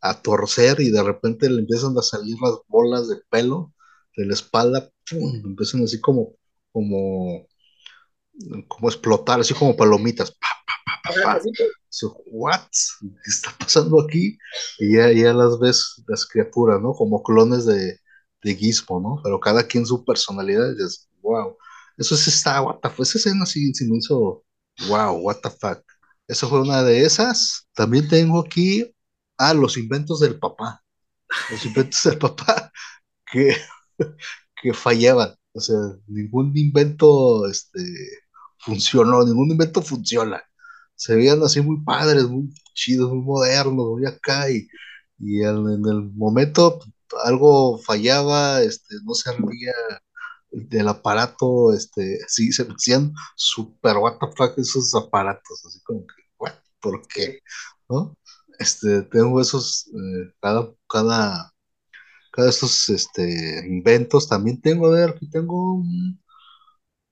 [0.00, 3.72] a torcer y de repente le empiezan a salir las bolas de pelo
[4.16, 5.42] de la espalda, ¡pum!
[5.46, 6.34] empiezan así como,
[6.72, 7.46] como,
[8.68, 10.48] como explotar, así como palomitas, ¡pa!
[12.26, 12.60] what?
[13.00, 14.38] ¿Qué está pasando aquí?
[14.78, 16.92] Y ya, ya las ves, las criaturas, ¿no?
[16.92, 17.98] Como clones de,
[18.42, 19.20] de Gizmo, ¿no?
[19.22, 21.56] Pero cada quien su personalidad, y dices, wow.
[21.98, 23.00] Eso sí está, what the fuck.
[23.00, 24.44] Esa escena sí, sí me hizo,
[24.88, 25.82] wow, what the fuck.
[26.26, 27.68] Esa fue una de esas.
[27.74, 28.90] También tengo aquí,
[29.38, 30.82] ah, los inventos del papá.
[31.50, 32.72] Los inventos del papá
[33.30, 33.56] que,
[34.62, 35.34] que fallaban.
[35.54, 37.82] O sea, ningún invento este,
[38.62, 40.42] funcionó, ningún invento funciona.
[40.94, 44.68] Se veían así muy padres, muy chidos, muy modernos, muy acá, y,
[45.18, 46.80] y en, el momento
[47.24, 49.72] algo fallaba, este, no servía
[50.50, 56.14] del aparato, este, sí, se hacían super what the fuck esos aparatos, así como que,
[56.38, 57.40] what, ¿por qué?
[57.88, 58.16] ¿No?
[58.58, 61.52] Este, tengo esos, eh, cada, cada,
[62.32, 65.82] cada de estos, este, inventos, también tengo, a ver, aquí tengo,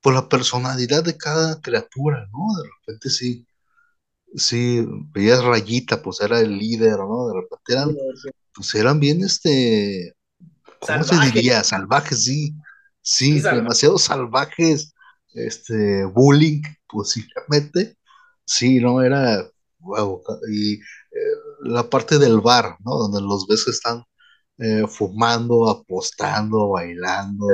[0.01, 2.63] por la personalidad de cada criatura, ¿no?
[2.63, 3.47] De repente sí,
[4.35, 7.29] sí, veías Rayita, pues era el líder, ¿no?
[7.29, 7.97] De repente eran,
[8.55, 10.15] pues eran bien, este,
[10.81, 11.63] ¿cómo se diría?
[11.65, 12.55] Salvajes, sí,
[13.03, 14.95] sí, demasiado salvajes,
[15.35, 17.97] este, bullying, posiblemente,
[18.45, 19.03] sí, ¿no?
[19.03, 19.47] Era,
[19.79, 20.81] wow, y eh,
[21.63, 22.97] la parte del bar, ¿no?
[22.97, 24.05] Donde los ves que están
[24.63, 27.47] eh, fumando, apostando, bailando,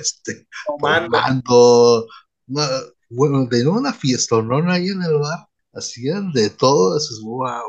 [0.00, 0.46] este,
[0.78, 2.06] tomando,
[3.10, 4.70] bueno, de una fiesta, ¿no?
[4.70, 7.64] Ahí en el bar, hacían de todo, es wow,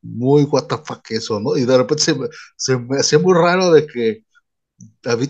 [0.00, 1.58] muy what the fuck eso, ¿no?
[1.58, 4.24] Y de repente se me, se me hacía muy raro de que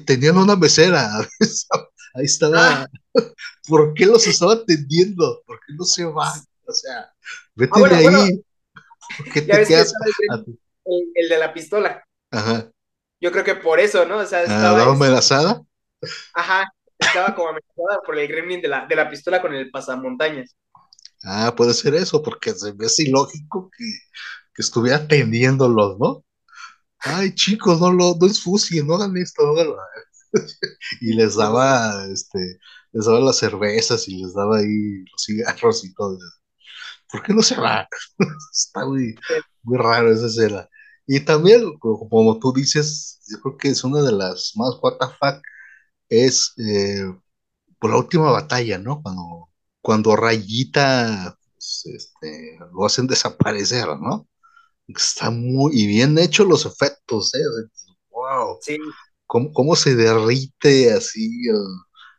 [0.07, 1.11] tenían una mesera,
[2.15, 2.89] ahí estaba, ah.
[3.67, 5.43] ¿por qué los estaba atendiendo?
[5.45, 6.39] ¿Por qué no se van?
[6.69, 7.13] O sea,
[7.57, 8.45] vete ah, de ahí.
[9.33, 9.93] ¿Qué te quedas?
[10.85, 12.05] El, el, de la pistola.
[12.31, 12.71] Ajá.
[13.21, 14.19] Yo creo que por eso, ¿no?
[14.19, 14.85] O sea, estaba.
[14.85, 15.63] amenazada?
[16.35, 16.65] Ajá,
[16.99, 20.57] estaba como amenazada por el gremlin de la, de la pistola con el pasamontañas.
[21.25, 23.85] Ah, puede ser eso, porque se ve así lógico que,
[24.55, 26.25] que estuviera atendiéndolos, ¿no?
[27.01, 28.45] Ay, chicos, no lo, no es
[28.85, 29.75] no hagan esto, no hagan
[31.01, 32.59] y les daba, este,
[32.93, 36.19] les daba las cervezas y les daba ahí los cigarros y todo.
[37.11, 37.89] ¿Por qué no se va?
[38.53, 39.15] Está muy,
[39.63, 40.69] muy raro esa escena.
[41.11, 45.41] Y también, como tú dices, yo creo que es una de las más WTF,
[46.11, 47.03] es eh,
[47.79, 49.01] por la última batalla, ¿no?
[49.03, 49.49] Cuando,
[49.81, 54.29] cuando Rayita pues, este, lo hacen desaparecer, ¿no?
[54.87, 57.39] Está muy y bien hecho los efectos, ¿eh?
[58.11, 58.59] Wow.
[58.61, 58.77] Sí.
[59.27, 61.43] ¿Cómo, se derrite así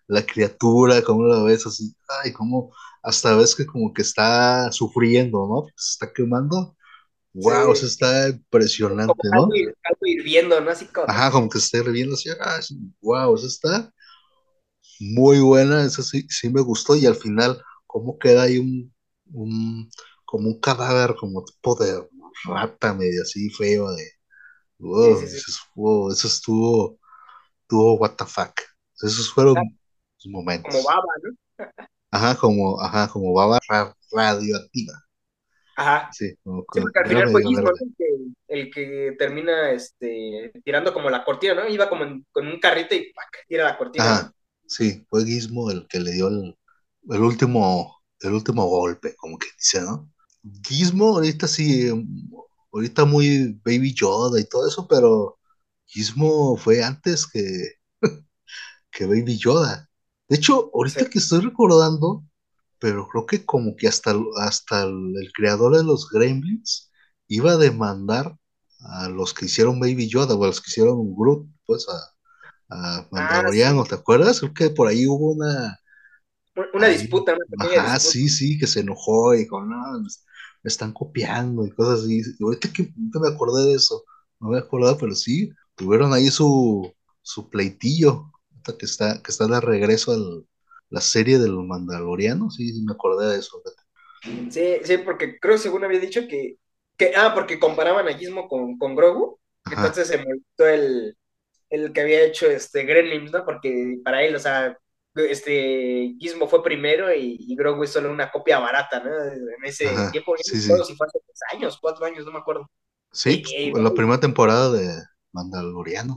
[0.08, 1.04] la criatura?
[1.04, 1.95] ¿Cómo la ves así?
[2.23, 2.73] Ay, cómo
[3.04, 5.67] hasta ves que como que está sufriendo, ¿no?
[5.75, 6.75] Se está quemando
[7.34, 9.44] Wow, eso está impresionante, ¿no?
[9.44, 9.52] Algo,
[10.02, 10.72] hirviendo, ¿no?
[10.72, 11.08] Así como...
[11.10, 12.60] Ajá, como que está hirviendo así, ah,
[13.02, 13.94] wow, eso está
[15.00, 18.94] muy buena, eso sí, sí me gustó, y al final, cómo queda ahí un,
[19.32, 19.89] un
[20.26, 22.08] como un cadáver, como tipo de
[22.46, 24.12] rata medio así feo, de
[24.80, 27.00] wow, eso estuvo,
[27.62, 28.54] estuvo what the fuck.
[29.02, 30.74] Esos fueron los momentos.
[30.74, 31.65] Como baba, ¿no?
[32.12, 33.60] Ajá, como, ajá, como baba
[34.12, 34.94] radioactiva.
[35.80, 36.10] Ajá.
[36.12, 37.70] Sí, porque al final fue Gizmo
[38.50, 41.70] el, que, termina este, tirando como la cortina, ¿no?
[41.70, 43.46] Iba como con un carrito y ¡pac!
[43.48, 44.04] tira la cortina.
[44.04, 44.34] Ajá.
[44.68, 46.58] Sí, fue Gizmo el que le dio el,
[47.10, 50.12] el, último, el último golpe, como que dice, ¿no?
[50.68, 51.89] Gizmo ahorita sí,
[52.74, 55.39] ahorita muy Baby Yoda y todo eso, pero
[55.86, 57.76] Gizmo fue antes que,
[58.92, 59.89] que Baby Yoda.
[60.28, 62.26] De hecho, ahorita que estoy recordando,
[62.80, 66.92] pero creo que como que hasta, hasta el, creador de los Gremlins
[67.28, 68.38] iba a demandar
[68.80, 73.08] a los que hicieron Baby Yoda o a los que hicieron Groot, pues a, a
[73.12, 74.39] Mandaloriano, ¿te acuerdas?
[74.39, 75.80] Creo que por ahí hubo una...
[76.74, 81.72] Una disputa, Ajá, sí, sí, que se enojó y dijo, no, me están copiando y
[81.72, 82.22] cosas así.
[82.38, 84.04] Y ahorita que me acordé de eso,
[84.42, 88.32] no me acordaba, pero sí, tuvieron ahí su, su pleitillo,
[88.78, 90.49] que está, que está de regreso al,
[90.89, 93.62] la serie de los mandalorianos, sí, me acordé de eso.
[94.49, 96.58] Sí, sí, porque creo, según había dicho que,
[96.97, 101.17] que ah, porque comparaban a Gizmo con, con Grogu, entonces se molestó el,
[101.69, 103.45] el que había hecho este Gremlins, ¿no?
[103.45, 104.78] Porque para él, o sea,
[105.15, 109.12] este Gizmo fue primero y, Grogu es solo una copia barata, ¿no?
[109.12, 110.71] En ese tiempo, sí, sí.
[110.86, 112.69] si fue hace tres años, cuatro años, no me acuerdo.
[113.12, 116.15] Sí, en la primera temporada de Mandaloriano.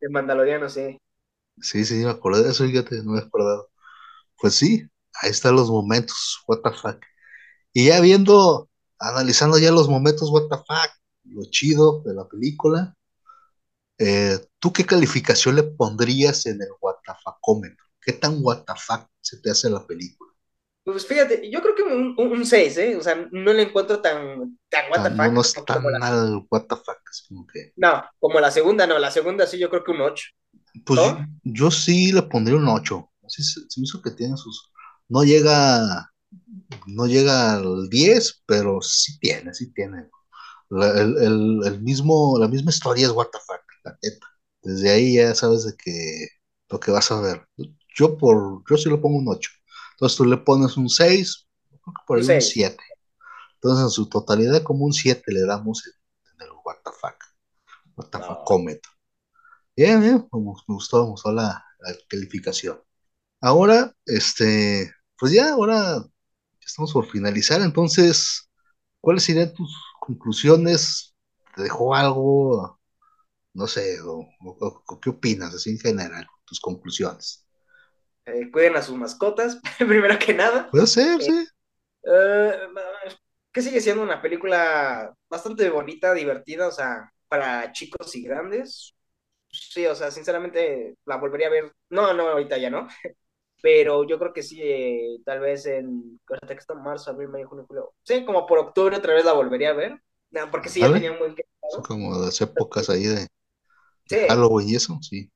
[0.00, 0.98] De Mandaloriano, sí.
[1.60, 3.67] Sí, sí, me acordé de eso, fíjate, no me he acordado.
[4.40, 4.86] Pues sí,
[5.20, 7.02] ahí están los momentos, what the fuck.
[7.72, 10.90] Y ya viendo, analizando ya los momentos, what the fuck,
[11.24, 12.96] lo chido de la película,
[13.98, 17.38] eh, ¿tú qué calificación le pondrías en el what the fuck
[18.00, 20.32] ¿Qué tan what the fuck se te hace la película?
[20.84, 22.96] Pues fíjate, yo creo que un 6, ¿eh?
[22.96, 25.18] O sea, no le encuentro tan, tan what the fuck.
[25.18, 26.98] No, no es tan mal what the fuck.
[27.28, 27.72] Como que...
[27.76, 28.98] No, como la segunda, no.
[28.98, 30.24] La segunda sí, yo creo que un 8.
[30.86, 33.10] Pues yo, yo, sí le pondría un 8.
[33.28, 34.70] Sí, se, me hizo que tiene sus.
[35.08, 36.10] No llega.
[36.86, 40.10] No llega al 10, pero sí tiene, sí tiene.
[40.68, 43.30] La, el, el, el, mismo, la misma historia es fuck,
[43.84, 44.26] la neta.
[44.62, 46.28] Desde ahí ya sabes de que
[46.68, 47.46] lo que vas a ver.
[47.96, 49.50] Yo por, yo sí le pongo un 8.
[49.92, 51.48] Entonces tú le pones un 6,
[52.06, 52.76] por ahí un, un 7.
[53.54, 56.52] Entonces en su totalidad como un 7 le damos en, el.
[56.64, 56.90] What the
[58.18, 58.80] fuck comet.
[59.76, 62.80] Bien, bien, me gustó, me gustó la, la, calificación.
[63.40, 66.04] Ahora, este, pues ya, ahora
[66.60, 68.48] estamos por finalizar, entonces,
[69.00, 71.14] ¿cuáles serían tus conclusiones?
[71.56, 72.80] ¿Te dejó algo?
[73.54, 77.46] No sé, o, o, o qué opinas así en general, tus conclusiones?
[78.26, 80.70] Eh, cuiden a sus mascotas, primero que nada.
[80.70, 81.46] Puede ser, sí.
[82.04, 82.52] Eh,
[83.52, 88.94] que sigue siendo una película bastante bonita, divertida, o sea, para chicos y grandes.
[89.50, 91.72] Sí, o sea, sinceramente la volvería a ver.
[91.90, 92.88] No, no, ahorita ya no.
[93.60, 96.20] Pero yo creo que sí, eh, tal vez en.
[96.30, 97.92] ¿Hasta que está marzo, abril, mayo, junio, julio?
[98.04, 100.00] Sí, como por octubre otra vez la volvería a ver.
[100.30, 101.34] No, porque sí, ya tenía un buen.
[101.70, 103.28] Son como las épocas ahí de, de
[104.06, 104.18] sí.
[104.28, 105.30] Halloween y eso, sí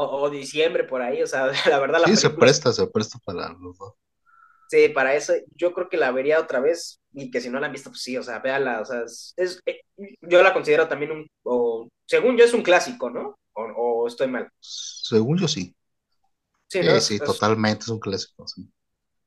[0.00, 3.18] o, o, diciembre por ahí, o sea, la verdad la Sí, se presta, se presta
[3.24, 3.94] para los dos.
[4.68, 7.66] Sí, para eso yo creo que la vería otra vez y que si no la
[7.66, 9.80] han visto, pues sí, o sea, véala, o sea, es, es eh,
[10.20, 13.38] yo la considero también un, o, según yo es un clásico, ¿no?
[13.54, 14.48] O, o estoy mal.
[14.60, 15.74] Según yo sí.
[16.68, 16.96] Sí, ¿no?
[16.96, 18.70] Eh, sí, es, totalmente es un clásico, sí.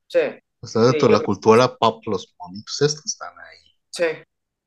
[0.07, 0.19] Sí.
[0.61, 3.75] Hasta dentro de la cultura pop, los monitos estos están ahí.
[3.89, 4.05] Sí,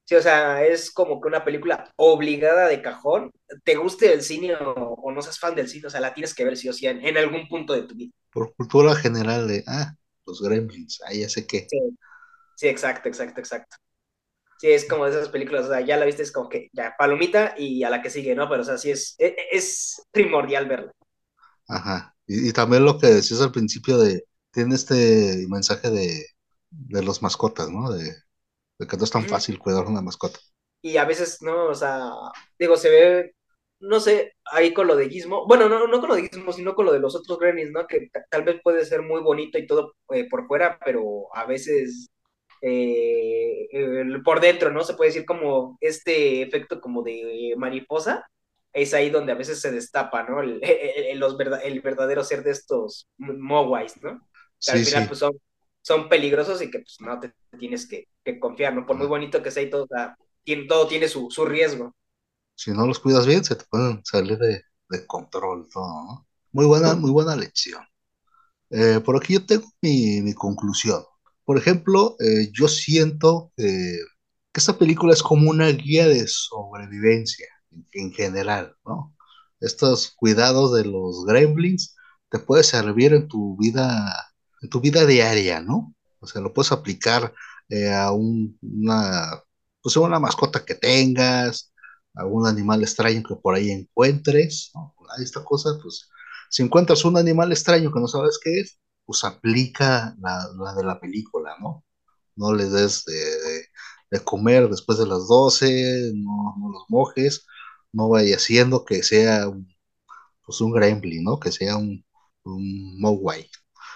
[0.07, 3.31] Sí, o sea, es como que una película obligada de cajón,
[3.65, 6.35] te guste el cine o, o, no seas fan del cine, o sea, la tienes
[6.35, 8.13] que ver sí o sí en, en, algún punto de tu vida.
[8.31, 9.95] Por cultura general de, ah,
[10.27, 11.67] los gremlins, ah, ya sé qué.
[11.71, 11.79] Sí,
[12.55, 13.79] sí, exacto, exacto, exacto.
[14.59, 16.95] Sí, es como de esas películas, o sea, ya la viste, es como que ya,
[16.99, 18.47] palomita y a la que sigue, ¿no?
[18.47, 20.93] Pero, o sea, sí es, es, es primordial verla.
[21.67, 26.27] Ajá, y, y, también lo que decías al principio de, tiene este mensaje de,
[26.71, 27.91] de los mascotas, ¿no?
[27.93, 28.15] De
[28.79, 30.39] de que no es tan fácil cuidar una mascota.
[30.83, 32.11] Y a veces, no, o sea,
[32.59, 33.35] digo, se ve,
[33.81, 36.75] no sé, ahí con lo de Gizmo, bueno, no, no con lo de Gizmo, sino
[36.75, 37.87] con lo de los otros Gremlins, ¿no?
[37.87, 42.09] Que tal vez puede ser muy bonito y todo eh, por fuera, pero a veces
[42.61, 43.69] eh,
[44.25, 44.85] por dentro, ¿no?
[44.85, 48.27] Se puede decir como este efecto como de mariposa,
[48.75, 50.43] es ahí donde a veces se destapa, ¿no?
[50.43, 54.19] El, el, los verdad, el verdadero ser de estos Mogwais, ¿no?
[54.19, 54.27] Que
[54.59, 55.09] sí, al final, sí.
[55.09, 55.33] pues son
[55.85, 58.87] son peligrosos y que pues no te tienes que, que confiar, ¿no?
[58.87, 61.95] Por muy bonito que sea y todo, o sea, tiene, todo tiene su, su, riesgo.
[62.55, 66.27] Si no los cuidas bien, se te pueden salir de, de control todo, ¿no?
[66.53, 67.85] Muy buena, muy buena lección.
[68.71, 71.03] Eh, por aquí yo tengo mi, mi conclusión.
[71.45, 73.99] Por ejemplo, eh, yo siento eh,
[74.53, 79.15] que esta película es como una guía de sobrevivencia en, en general, ¿no?
[79.61, 81.97] Estos cuidados de los gremlins
[82.31, 84.35] te puede servir en tu vida
[84.65, 85.95] en tu vida diaria, ¿no?
[86.21, 87.35] O sea, lo puedes aplicar
[87.69, 89.43] eh, a un, una,
[89.83, 91.73] pues una mascota que tengas,
[92.15, 94.95] a un animal extraño que por ahí encuentres, ¿no?
[95.23, 96.09] Esta cosa, pues,
[96.51, 100.99] si encuentras un animal extraño que no sabes qué es, pues aplica la, de la
[101.01, 101.85] película, ¿no?
[102.37, 107.47] No les des de, comer después de las 12, no, no los mojes,
[107.95, 109.69] no vaya haciendo que sea un,
[110.45, 111.41] pues un gremlin, ¿no?
[111.41, 112.05] Que sea un,
[112.45, 113.49] un mogwai.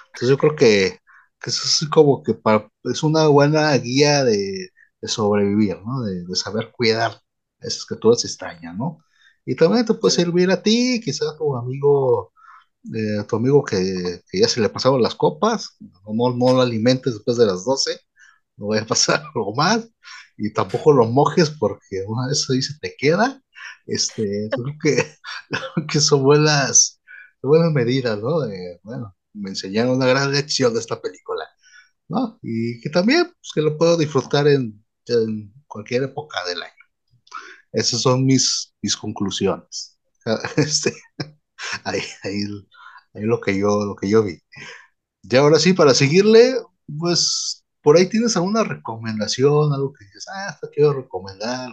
[0.09, 1.01] Entonces yo creo que,
[1.41, 6.03] que eso es como que para, es una buena guía de, de sobrevivir, ¿no?
[6.03, 7.21] De, de, saber cuidar
[7.61, 8.99] esas criaturas extrañas, ¿no?
[9.45, 12.33] Y también te puede servir a ti, quizás a tu amigo,
[12.95, 17.15] eh, tu amigo que, que, ya se le pasaban las copas, no, no lo alimentes
[17.15, 18.01] después de las 12,
[18.57, 19.89] no vaya a pasar algo más,
[20.37, 23.43] y tampoco lo mojes porque una vez ahí se te queda.
[23.89, 25.17] Este, creo que,
[25.93, 27.01] que son buenas,
[27.43, 28.41] buenas medidas, ¿no?
[28.43, 31.45] De, bueno, me enseñaron una gran lección de esta película,
[32.09, 32.39] ¿no?
[32.43, 36.73] Y que también, pues, que lo puedo disfrutar en, en cualquier época del año.
[37.73, 39.95] Esas son mis, mis conclusiones.
[40.57, 40.93] Este,
[41.85, 42.43] ahí, ahí,
[43.15, 44.39] ahí, lo que yo, lo que yo vi.
[45.23, 46.55] Y ahora sí, para seguirle,
[46.99, 51.71] pues, por ahí tienes alguna recomendación, algo que dices, ah, esto quiero recomendar,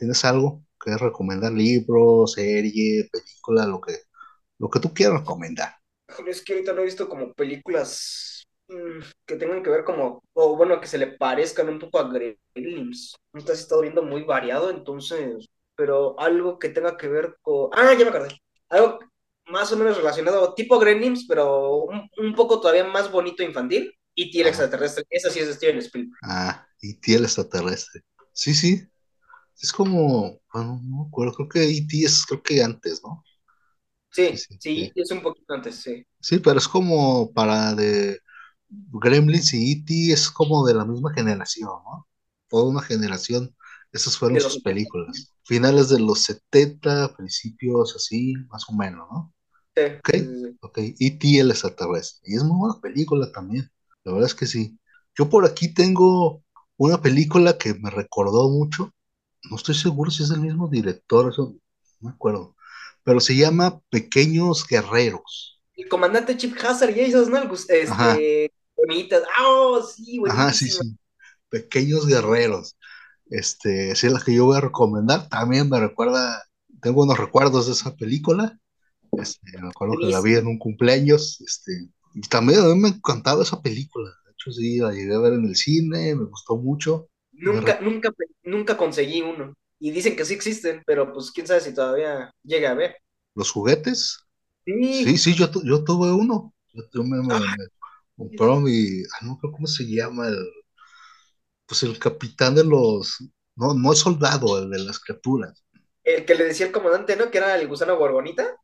[0.00, 3.94] tienes algo que recomendar, libro, serie, película, lo que,
[4.58, 5.80] lo que tú quieras recomendar
[6.26, 10.56] es que ahorita no he visto como películas mmm, que tengan que ver como, o
[10.56, 13.14] bueno, que se le parezcan un poco a Gremlins.
[13.32, 15.46] Ahorita he estado viendo muy variado, entonces,
[15.76, 17.70] pero algo que tenga que ver con...
[17.72, 18.36] Ah, ya me acordé.
[18.68, 18.98] Algo
[19.46, 23.92] más o menos relacionado, tipo Gremlins, pero un, un poco todavía más bonito infantil.
[24.14, 26.18] Y el extraterrestre, esa sí es de Steven Spielberg.
[26.22, 27.14] Ah, E.T.
[27.14, 28.02] el extraterrestre.
[28.32, 28.82] Sí, sí.
[29.60, 32.04] Es como, bueno, no me acuerdo, creo que E.T.
[32.04, 33.24] es creo que antes, ¿no?
[34.10, 36.06] Sí, sí, sí, es un poquito antes, sí.
[36.20, 38.20] Sí, pero es como para de
[38.68, 40.12] Gremlins y E.T.
[40.12, 42.06] es como de la misma generación, ¿no?
[42.48, 43.54] Toda una generación.
[43.92, 45.34] Esas fueron sus películas.
[45.44, 49.34] Finales de los 70, principios así, más o menos, ¿no?
[49.76, 50.10] Sí, Ok.
[50.14, 50.58] sí.
[50.62, 51.40] Ok, E.T.
[51.40, 52.22] el extraterrestre.
[52.32, 53.70] Y es muy buena película también.
[54.04, 54.78] La verdad es que sí.
[55.16, 56.44] Yo por aquí tengo
[56.76, 58.92] una película que me recordó mucho.
[59.48, 61.54] No estoy seguro si es del mismo director, eso
[62.00, 62.54] no me acuerdo.
[63.02, 65.60] Pero se llama Pequeños Guerreros.
[65.76, 67.38] El comandante Chip Hazard y esos, ¿no?
[67.38, 68.12] El gus- Ajá.
[68.12, 69.22] Este, bonitas.
[69.36, 70.82] ¡Ah, oh, sí, Ajá, sí, buenísimo!
[70.92, 70.98] sí.
[71.50, 72.76] Pequeños Guerreros.
[73.30, 75.28] Este, es la que yo voy a recomendar.
[75.28, 76.42] También me recuerda,
[76.82, 78.58] tengo unos recuerdos de esa película.
[79.12, 81.40] Este, me acuerdo que la vi en un cumpleaños.
[81.42, 84.10] Este, y también a mí me encantaba esa película.
[84.26, 87.09] De hecho, sí, la llegué a ver en el cine, me gustó mucho.
[87.40, 88.10] Nunca, nunca,
[88.42, 89.54] nunca conseguí uno.
[89.78, 92.96] Y dicen que sí existen, pero pues quién sabe si todavía llega a ver.
[93.34, 94.18] ¿Los juguetes?
[94.66, 96.54] Sí, Sí, sí, yo, tu- yo tuve uno.
[96.74, 97.40] Yo, yo me, me-
[98.18, 98.30] me
[98.62, 100.36] mi, ah, no creo cómo se llama, el,
[101.66, 103.16] pues el capitán de los,
[103.56, 105.64] no, no es soldado, el de las criaturas.
[106.04, 107.30] el que le decía el comandante, ¿no?
[107.30, 108.56] Que era el gusano gorgonita.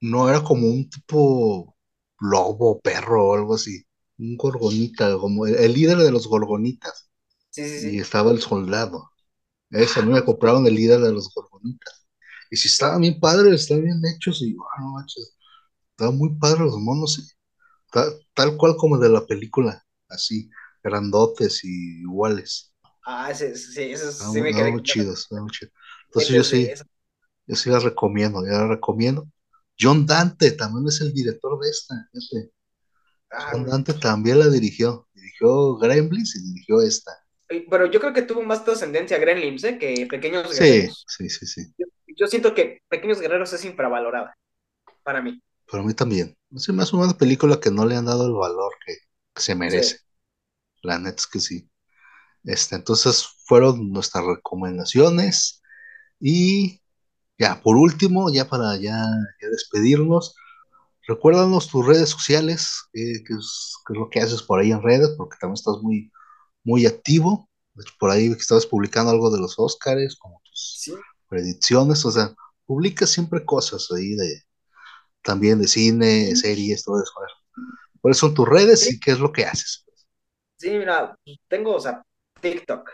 [0.00, 1.76] No era como un tipo
[2.20, 3.84] lobo, perro o algo así.
[4.18, 7.07] Un gorgonita, como el, el líder de los gorgonitas.
[7.50, 8.00] Sí, sí, Y sí.
[8.00, 9.10] estaba el soldado.
[9.70, 12.06] Ese, a mí me compraron el líder de los gorgonitas.
[12.50, 14.42] Y si estaban bien padres, estaban bien hechos.
[14.42, 15.36] Y, ah, no manches,
[15.92, 17.14] estaban muy padres los monos.
[17.16, 17.22] sí.
[17.92, 19.84] Ta- tal cual como de la película.
[20.08, 20.50] Así,
[20.82, 22.72] grandotes y iguales.
[23.04, 25.28] Ah, sí, ese Estaban sí me quedé chidos.
[26.06, 26.84] Entonces yo sí, eso.
[27.46, 29.28] yo sí la recomiendo, ya la recomiendo.
[29.80, 31.94] John Dante también es el director de esta.
[32.12, 32.52] fíjate.
[33.32, 35.08] Ah, John Dante también la dirigió.
[35.14, 37.12] Dirigió Gremlins y dirigió esta.
[37.70, 39.78] Pero yo creo que tuvo más trascendencia Gremlins, ¿eh?
[39.78, 41.06] Que Pequeños Sí, Guerreros.
[41.06, 41.62] sí, sí, sí.
[42.06, 44.36] Yo siento que Pequeños Guerreros es infravalorada
[45.04, 45.40] para mí.
[45.70, 46.36] Para mí también.
[46.54, 48.94] Es más una película que no le han dado el valor que,
[49.34, 49.98] que se merece.
[50.82, 51.70] La neta es que sí.
[52.44, 55.62] Este, entonces fueron nuestras recomendaciones.
[56.20, 56.82] Y
[57.38, 59.04] ya, por último, ya para ya,
[59.42, 60.36] ya despedirnos,
[61.08, 64.82] recuérdanos tus redes sociales, eh, qué es, qué es lo que haces por ahí en
[64.82, 66.10] redes, porque también estás muy,
[66.68, 67.48] muy activo.
[67.98, 70.94] Por ahí estabas publicando algo de los Óscares, como tus Sí.
[71.28, 72.34] predicciones, o sea,
[72.66, 74.42] publicas siempre cosas ahí de
[75.22, 77.12] también de cine, series, todo eso.
[78.00, 78.94] ¿Cuáles son tus redes Sí.
[78.96, 79.84] y qué es lo que haces?
[80.56, 81.16] Sí, mira,
[81.48, 82.02] tengo, o sea,
[82.40, 82.90] TikTok,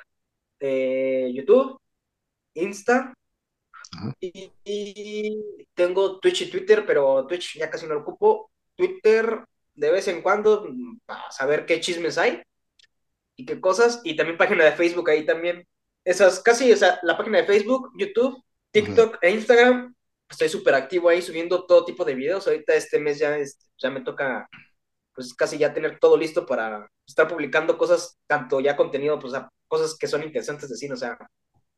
[0.61, 1.81] eh, YouTube,
[2.55, 3.13] Insta,
[4.21, 8.51] y, y tengo Twitch y Twitter, pero Twitch ya casi no lo ocupo.
[8.77, 9.45] Twitter
[9.75, 12.43] de vez en cuando mm, para saber qué chismes hay
[13.37, 15.67] y qué cosas, y también página de Facebook ahí también.
[16.05, 19.95] Esas casi, o sea, la página de Facebook, YouTube, TikTok e Instagram,
[20.29, 22.47] estoy súper activo ahí subiendo todo tipo de videos.
[22.47, 24.49] Ahorita este mes ya, este, ya me toca
[25.15, 29.49] pues casi ya tener todo listo para estar publicando cosas, tanto ya contenido, pues a
[29.69, 31.17] cosas que son interesantes de cine, o sea,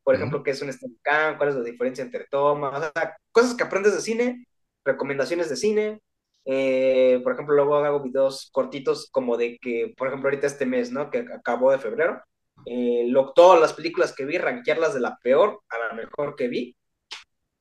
[0.03, 3.53] por ejemplo, qué es un Steadicam, cuál es la diferencia entre tomas, o sea, cosas
[3.53, 4.47] que aprendes de cine,
[4.83, 6.01] recomendaciones de cine,
[6.47, 10.91] eh, por ejemplo, luego hago videos cortitos como de que, por ejemplo, ahorita este mes,
[10.91, 11.11] ¿no?
[11.11, 12.21] Que acabó de febrero,
[12.67, 16.49] eh, lo- todas las películas que vi, rankearlas de la peor a la mejor que
[16.49, 16.75] vi,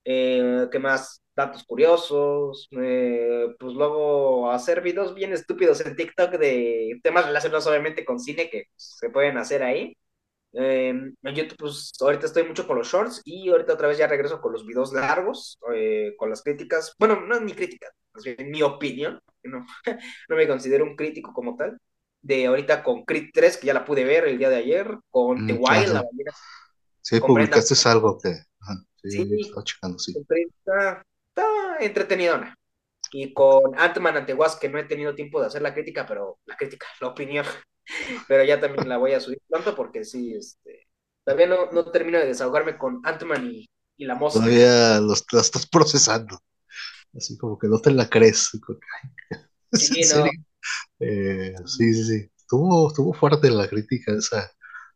[0.05, 1.23] eh, ¿qué más?
[1.37, 8.05] Datos curiosos, eh, pues luego hacer videos bien estúpidos en TikTok de temas relacionados obviamente
[8.07, 9.97] con cine que se pueden hacer ahí.
[10.53, 14.07] Eh, en YouTube, pues ahorita estoy mucho con los shorts y ahorita otra vez ya
[14.07, 16.95] regreso con los videos largos, eh, con las críticas.
[16.99, 17.89] Bueno, no es mi crítica,
[18.25, 19.67] bien mi opinión, no,
[20.29, 21.79] no me considero un crítico como tal.
[22.23, 25.45] De ahorita con Creed 3, que ya la pude ver el día de ayer, con
[25.45, 26.33] Mm, The Wild, la ballena
[27.03, 28.31] Sí, Con Brenda publicaste algo que.
[28.61, 29.41] ajá, sí, Sí.
[29.43, 30.15] estaba checando, sí.
[30.19, 32.57] está, está entretenidona.
[33.13, 36.39] Y con Ant-Man ante Wasp, que no he tenido tiempo de hacer la crítica, pero
[36.47, 37.45] la crítica, la opinión.
[38.29, 40.89] Pero ya también la voy a subir pronto porque sí, este,
[41.25, 44.41] todavía no, no termino de desahogarme con Ant-Man y, y la mosca.
[44.41, 46.39] Todavía los, la estás procesando.
[47.17, 48.51] Así como que no te la crees.
[48.53, 48.61] ¿es
[49.73, 50.25] Sí, no.
[51.01, 52.31] Eh, sí, sí, sí.
[52.37, 54.51] Estuvo, estuvo fuerte la crítica de esa, de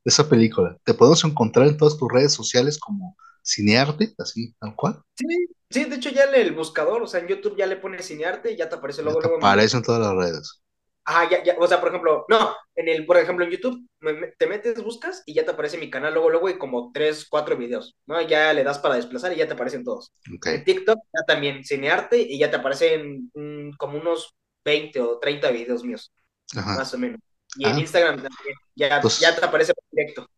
[0.04, 0.76] esa película.
[0.84, 5.02] Te podemos encontrar en todas tus redes sociales como Cinearte, así, tal cual.
[5.16, 5.26] Sí,
[5.70, 8.56] sí, de hecho ya el buscador, o sea, en YouTube ya le pones cinearte y
[8.56, 10.62] ya te aparece Ya luego, te luego aparece en todas las redes.
[11.10, 14.28] Ajá, ya, ya, o sea, por ejemplo, no, en el, por ejemplo, en YouTube me-
[14.38, 17.56] te metes, buscas y ya te aparece mi canal luego, luego y como tres, cuatro
[17.56, 18.20] videos, ¿no?
[18.22, 20.12] Ya le das para desplazar y ya te aparecen todos.
[20.44, 24.34] En TikTok ya también cinearte y ya te aparecen mm, como unos
[24.64, 26.12] 20 o 30 videos míos,
[26.54, 26.76] Ajá.
[26.76, 27.18] más o menos.
[27.56, 27.80] Y en Ah.
[27.80, 28.54] Instagram también.
[28.76, 30.28] Ya, Pues- ya te aparece directo.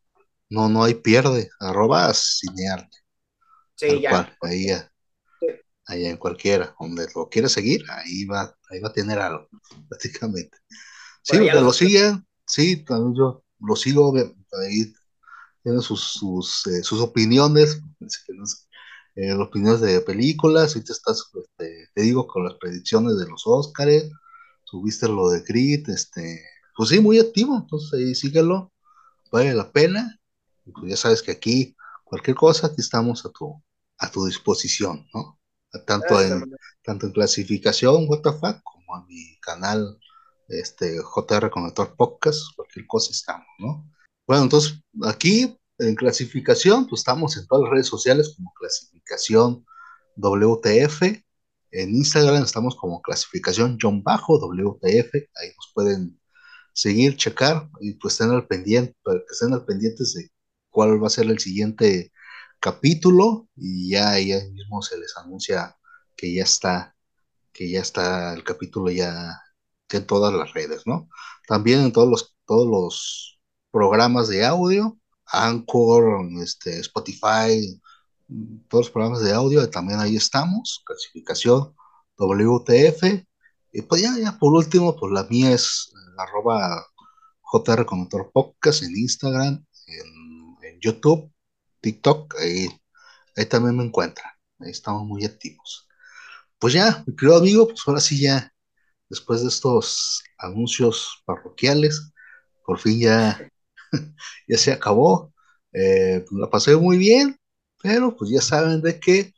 [0.48, 2.98] No, no hay pierde, arroba cinearte,
[3.74, 4.10] Sí, ya.
[4.10, 4.90] cual, ahí, ya-
[5.86, 9.48] Ahí en cualquiera, donde lo quiera seguir, ahí va, ahí va a tener algo,
[9.88, 10.58] prácticamente.
[11.22, 14.92] Sí, allá que lo los- sigan, sí, también yo lo sigo, ahí
[15.62, 17.80] tiene sus, sus, eh, sus opiniones,
[19.16, 24.10] eh, opiniones de películas, ahorita estás, este, te digo, con las predicciones de los Óscares,
[24.64, 26.42] subiste lo de Creed, este,
[26.76, 28.72] pues sí, muy activo, entonces ahí síguelo,
[29.32, 30.18] vale la pena,
[30.66, 33.62] y pues ya sabes que aquí, cualquier cosa, aquí estamos a tu,
[33.98, 35.40] a tu disposición, ¿no?
[35.86, 39.98] Tanto Gracias, en, tanto en clasificación WTF como en mi canal
[40.48, 43.90] este JR Conector Podcast, cualquier cosa estamos, ¿no?
[44.26, 49.64] Bueno, entonces aquí en clasificación, pues estamos en todas las redes sociales como clasificación
[50.16, 51.02] WTF.
[51.70, 55.14] En Instagram estamos como clasificación John Bajo WTF.
[55.14, 56.20] Ahí nos pueden
[56.72, 60.30] seguir, checar y pues estén al pendiente, para que estén al pendientes de
[60.70, 62.12] cuál va a ser el siguiente
[62.62, 65.76] capítulo y ya ahí mismo se les anuncia
[66.16, 66.94] que ya está,
[67.52, 69.36] que ya está el capítulo ya
[69.90, 71.08] en todas las redes, ¿no?
[71.48, 73.40] También en todos los, todos los
[73.72, 74.96] programas de audio,
[75.26, 77.80] Anchor, este, Spotify,
[78.68, 81.74] todos los programas de audio, también ahí estamos, clasificación
[82.16, 83.26] WTF.
[83.72, 86.86] Y pues ya, ya por último, pues la mía es arroba
[87.42, 91.31] JR Conector Podcast en Instagram, en, en YouTube,
[91.82, 92.68] TikTok, ahí,
[93.48, 94.32] también me encuentran.
[94.60, 95.88] Ahí estamos muy activos.
[96.58, 98.52] Pues ya, mi querido amigo, pues ahora sí ya,
[99.10, 102.12] después de estos anuncios parroquiales,
[102.66, 103.50] por fin ya,
[104.48, 105.32] ya se acabó.
[105.72, 107.36] Eh, pues la pasé muy bien,
[107.82, 109.34] pero pues ya saben de que,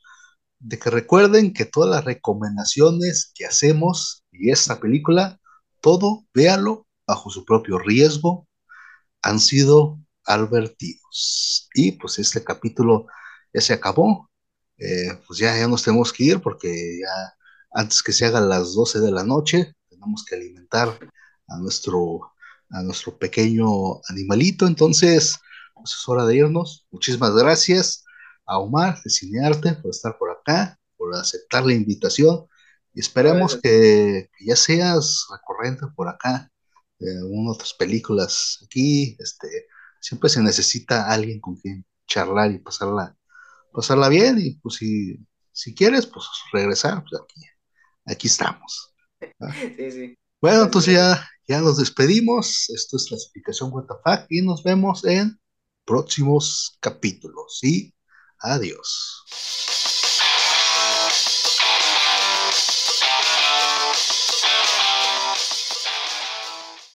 [0.59, 5.39] de que recuerden que todas las recomendaciones que hacemos y esta película,
[5.81, 8.47] todo, véalo bajo su propio riesgo,
[9.21, 11.69] han sido advertidos.
[11.73, 13.07] Y pues este capítulo
[13.53, 14.29] ya se acabó.
[14.77, 17.35] Eh, pues ya, ya nos tenemos que ir porque ya
[17.71, 20.97] antes que se hagan las 12 de la noche, tenemos que alimentar
[21.47, 22.33] a nuestro,
[22.69, 24.67] a nuestro pequeño animalito.
[24.67, 25.39] Entonces,
[25.73, 26.87] pues es hora de irnos.
[26.91, 28.03] Muchísimas gracias
[28.45, 32.47] a Omar de Cinearte por estar por acá, por aceptar la invitación.
[32.93, 36.49] Y esperemos que, que ya seas recurrente por acá
[36.99, 38.59] de algunas otras películas.
[38.63, 39.67] Aquí, este,
[40.05, 43.17] siempre se necesita alguien con quien charlar y pasarla,
[43.73, 44.37] pasarla bien.
[44.39, 45.17] Y pues si,
[45.51, 47.41] si quieres, pues regresar, pues aquí,
[48.05, 48.93] aquí estamos.
[49.77, 50.17] Sí, sí.
[50.39, 52.69] Bueno, entonces ya, ya nos despedimos.
[52.69, 55.39] Esto es clasificación WTF y nos vemos en
[55.85, 57.59] próximos capítulos.
[57.63, 57.95] Y
[58.39, 59.23] adiós.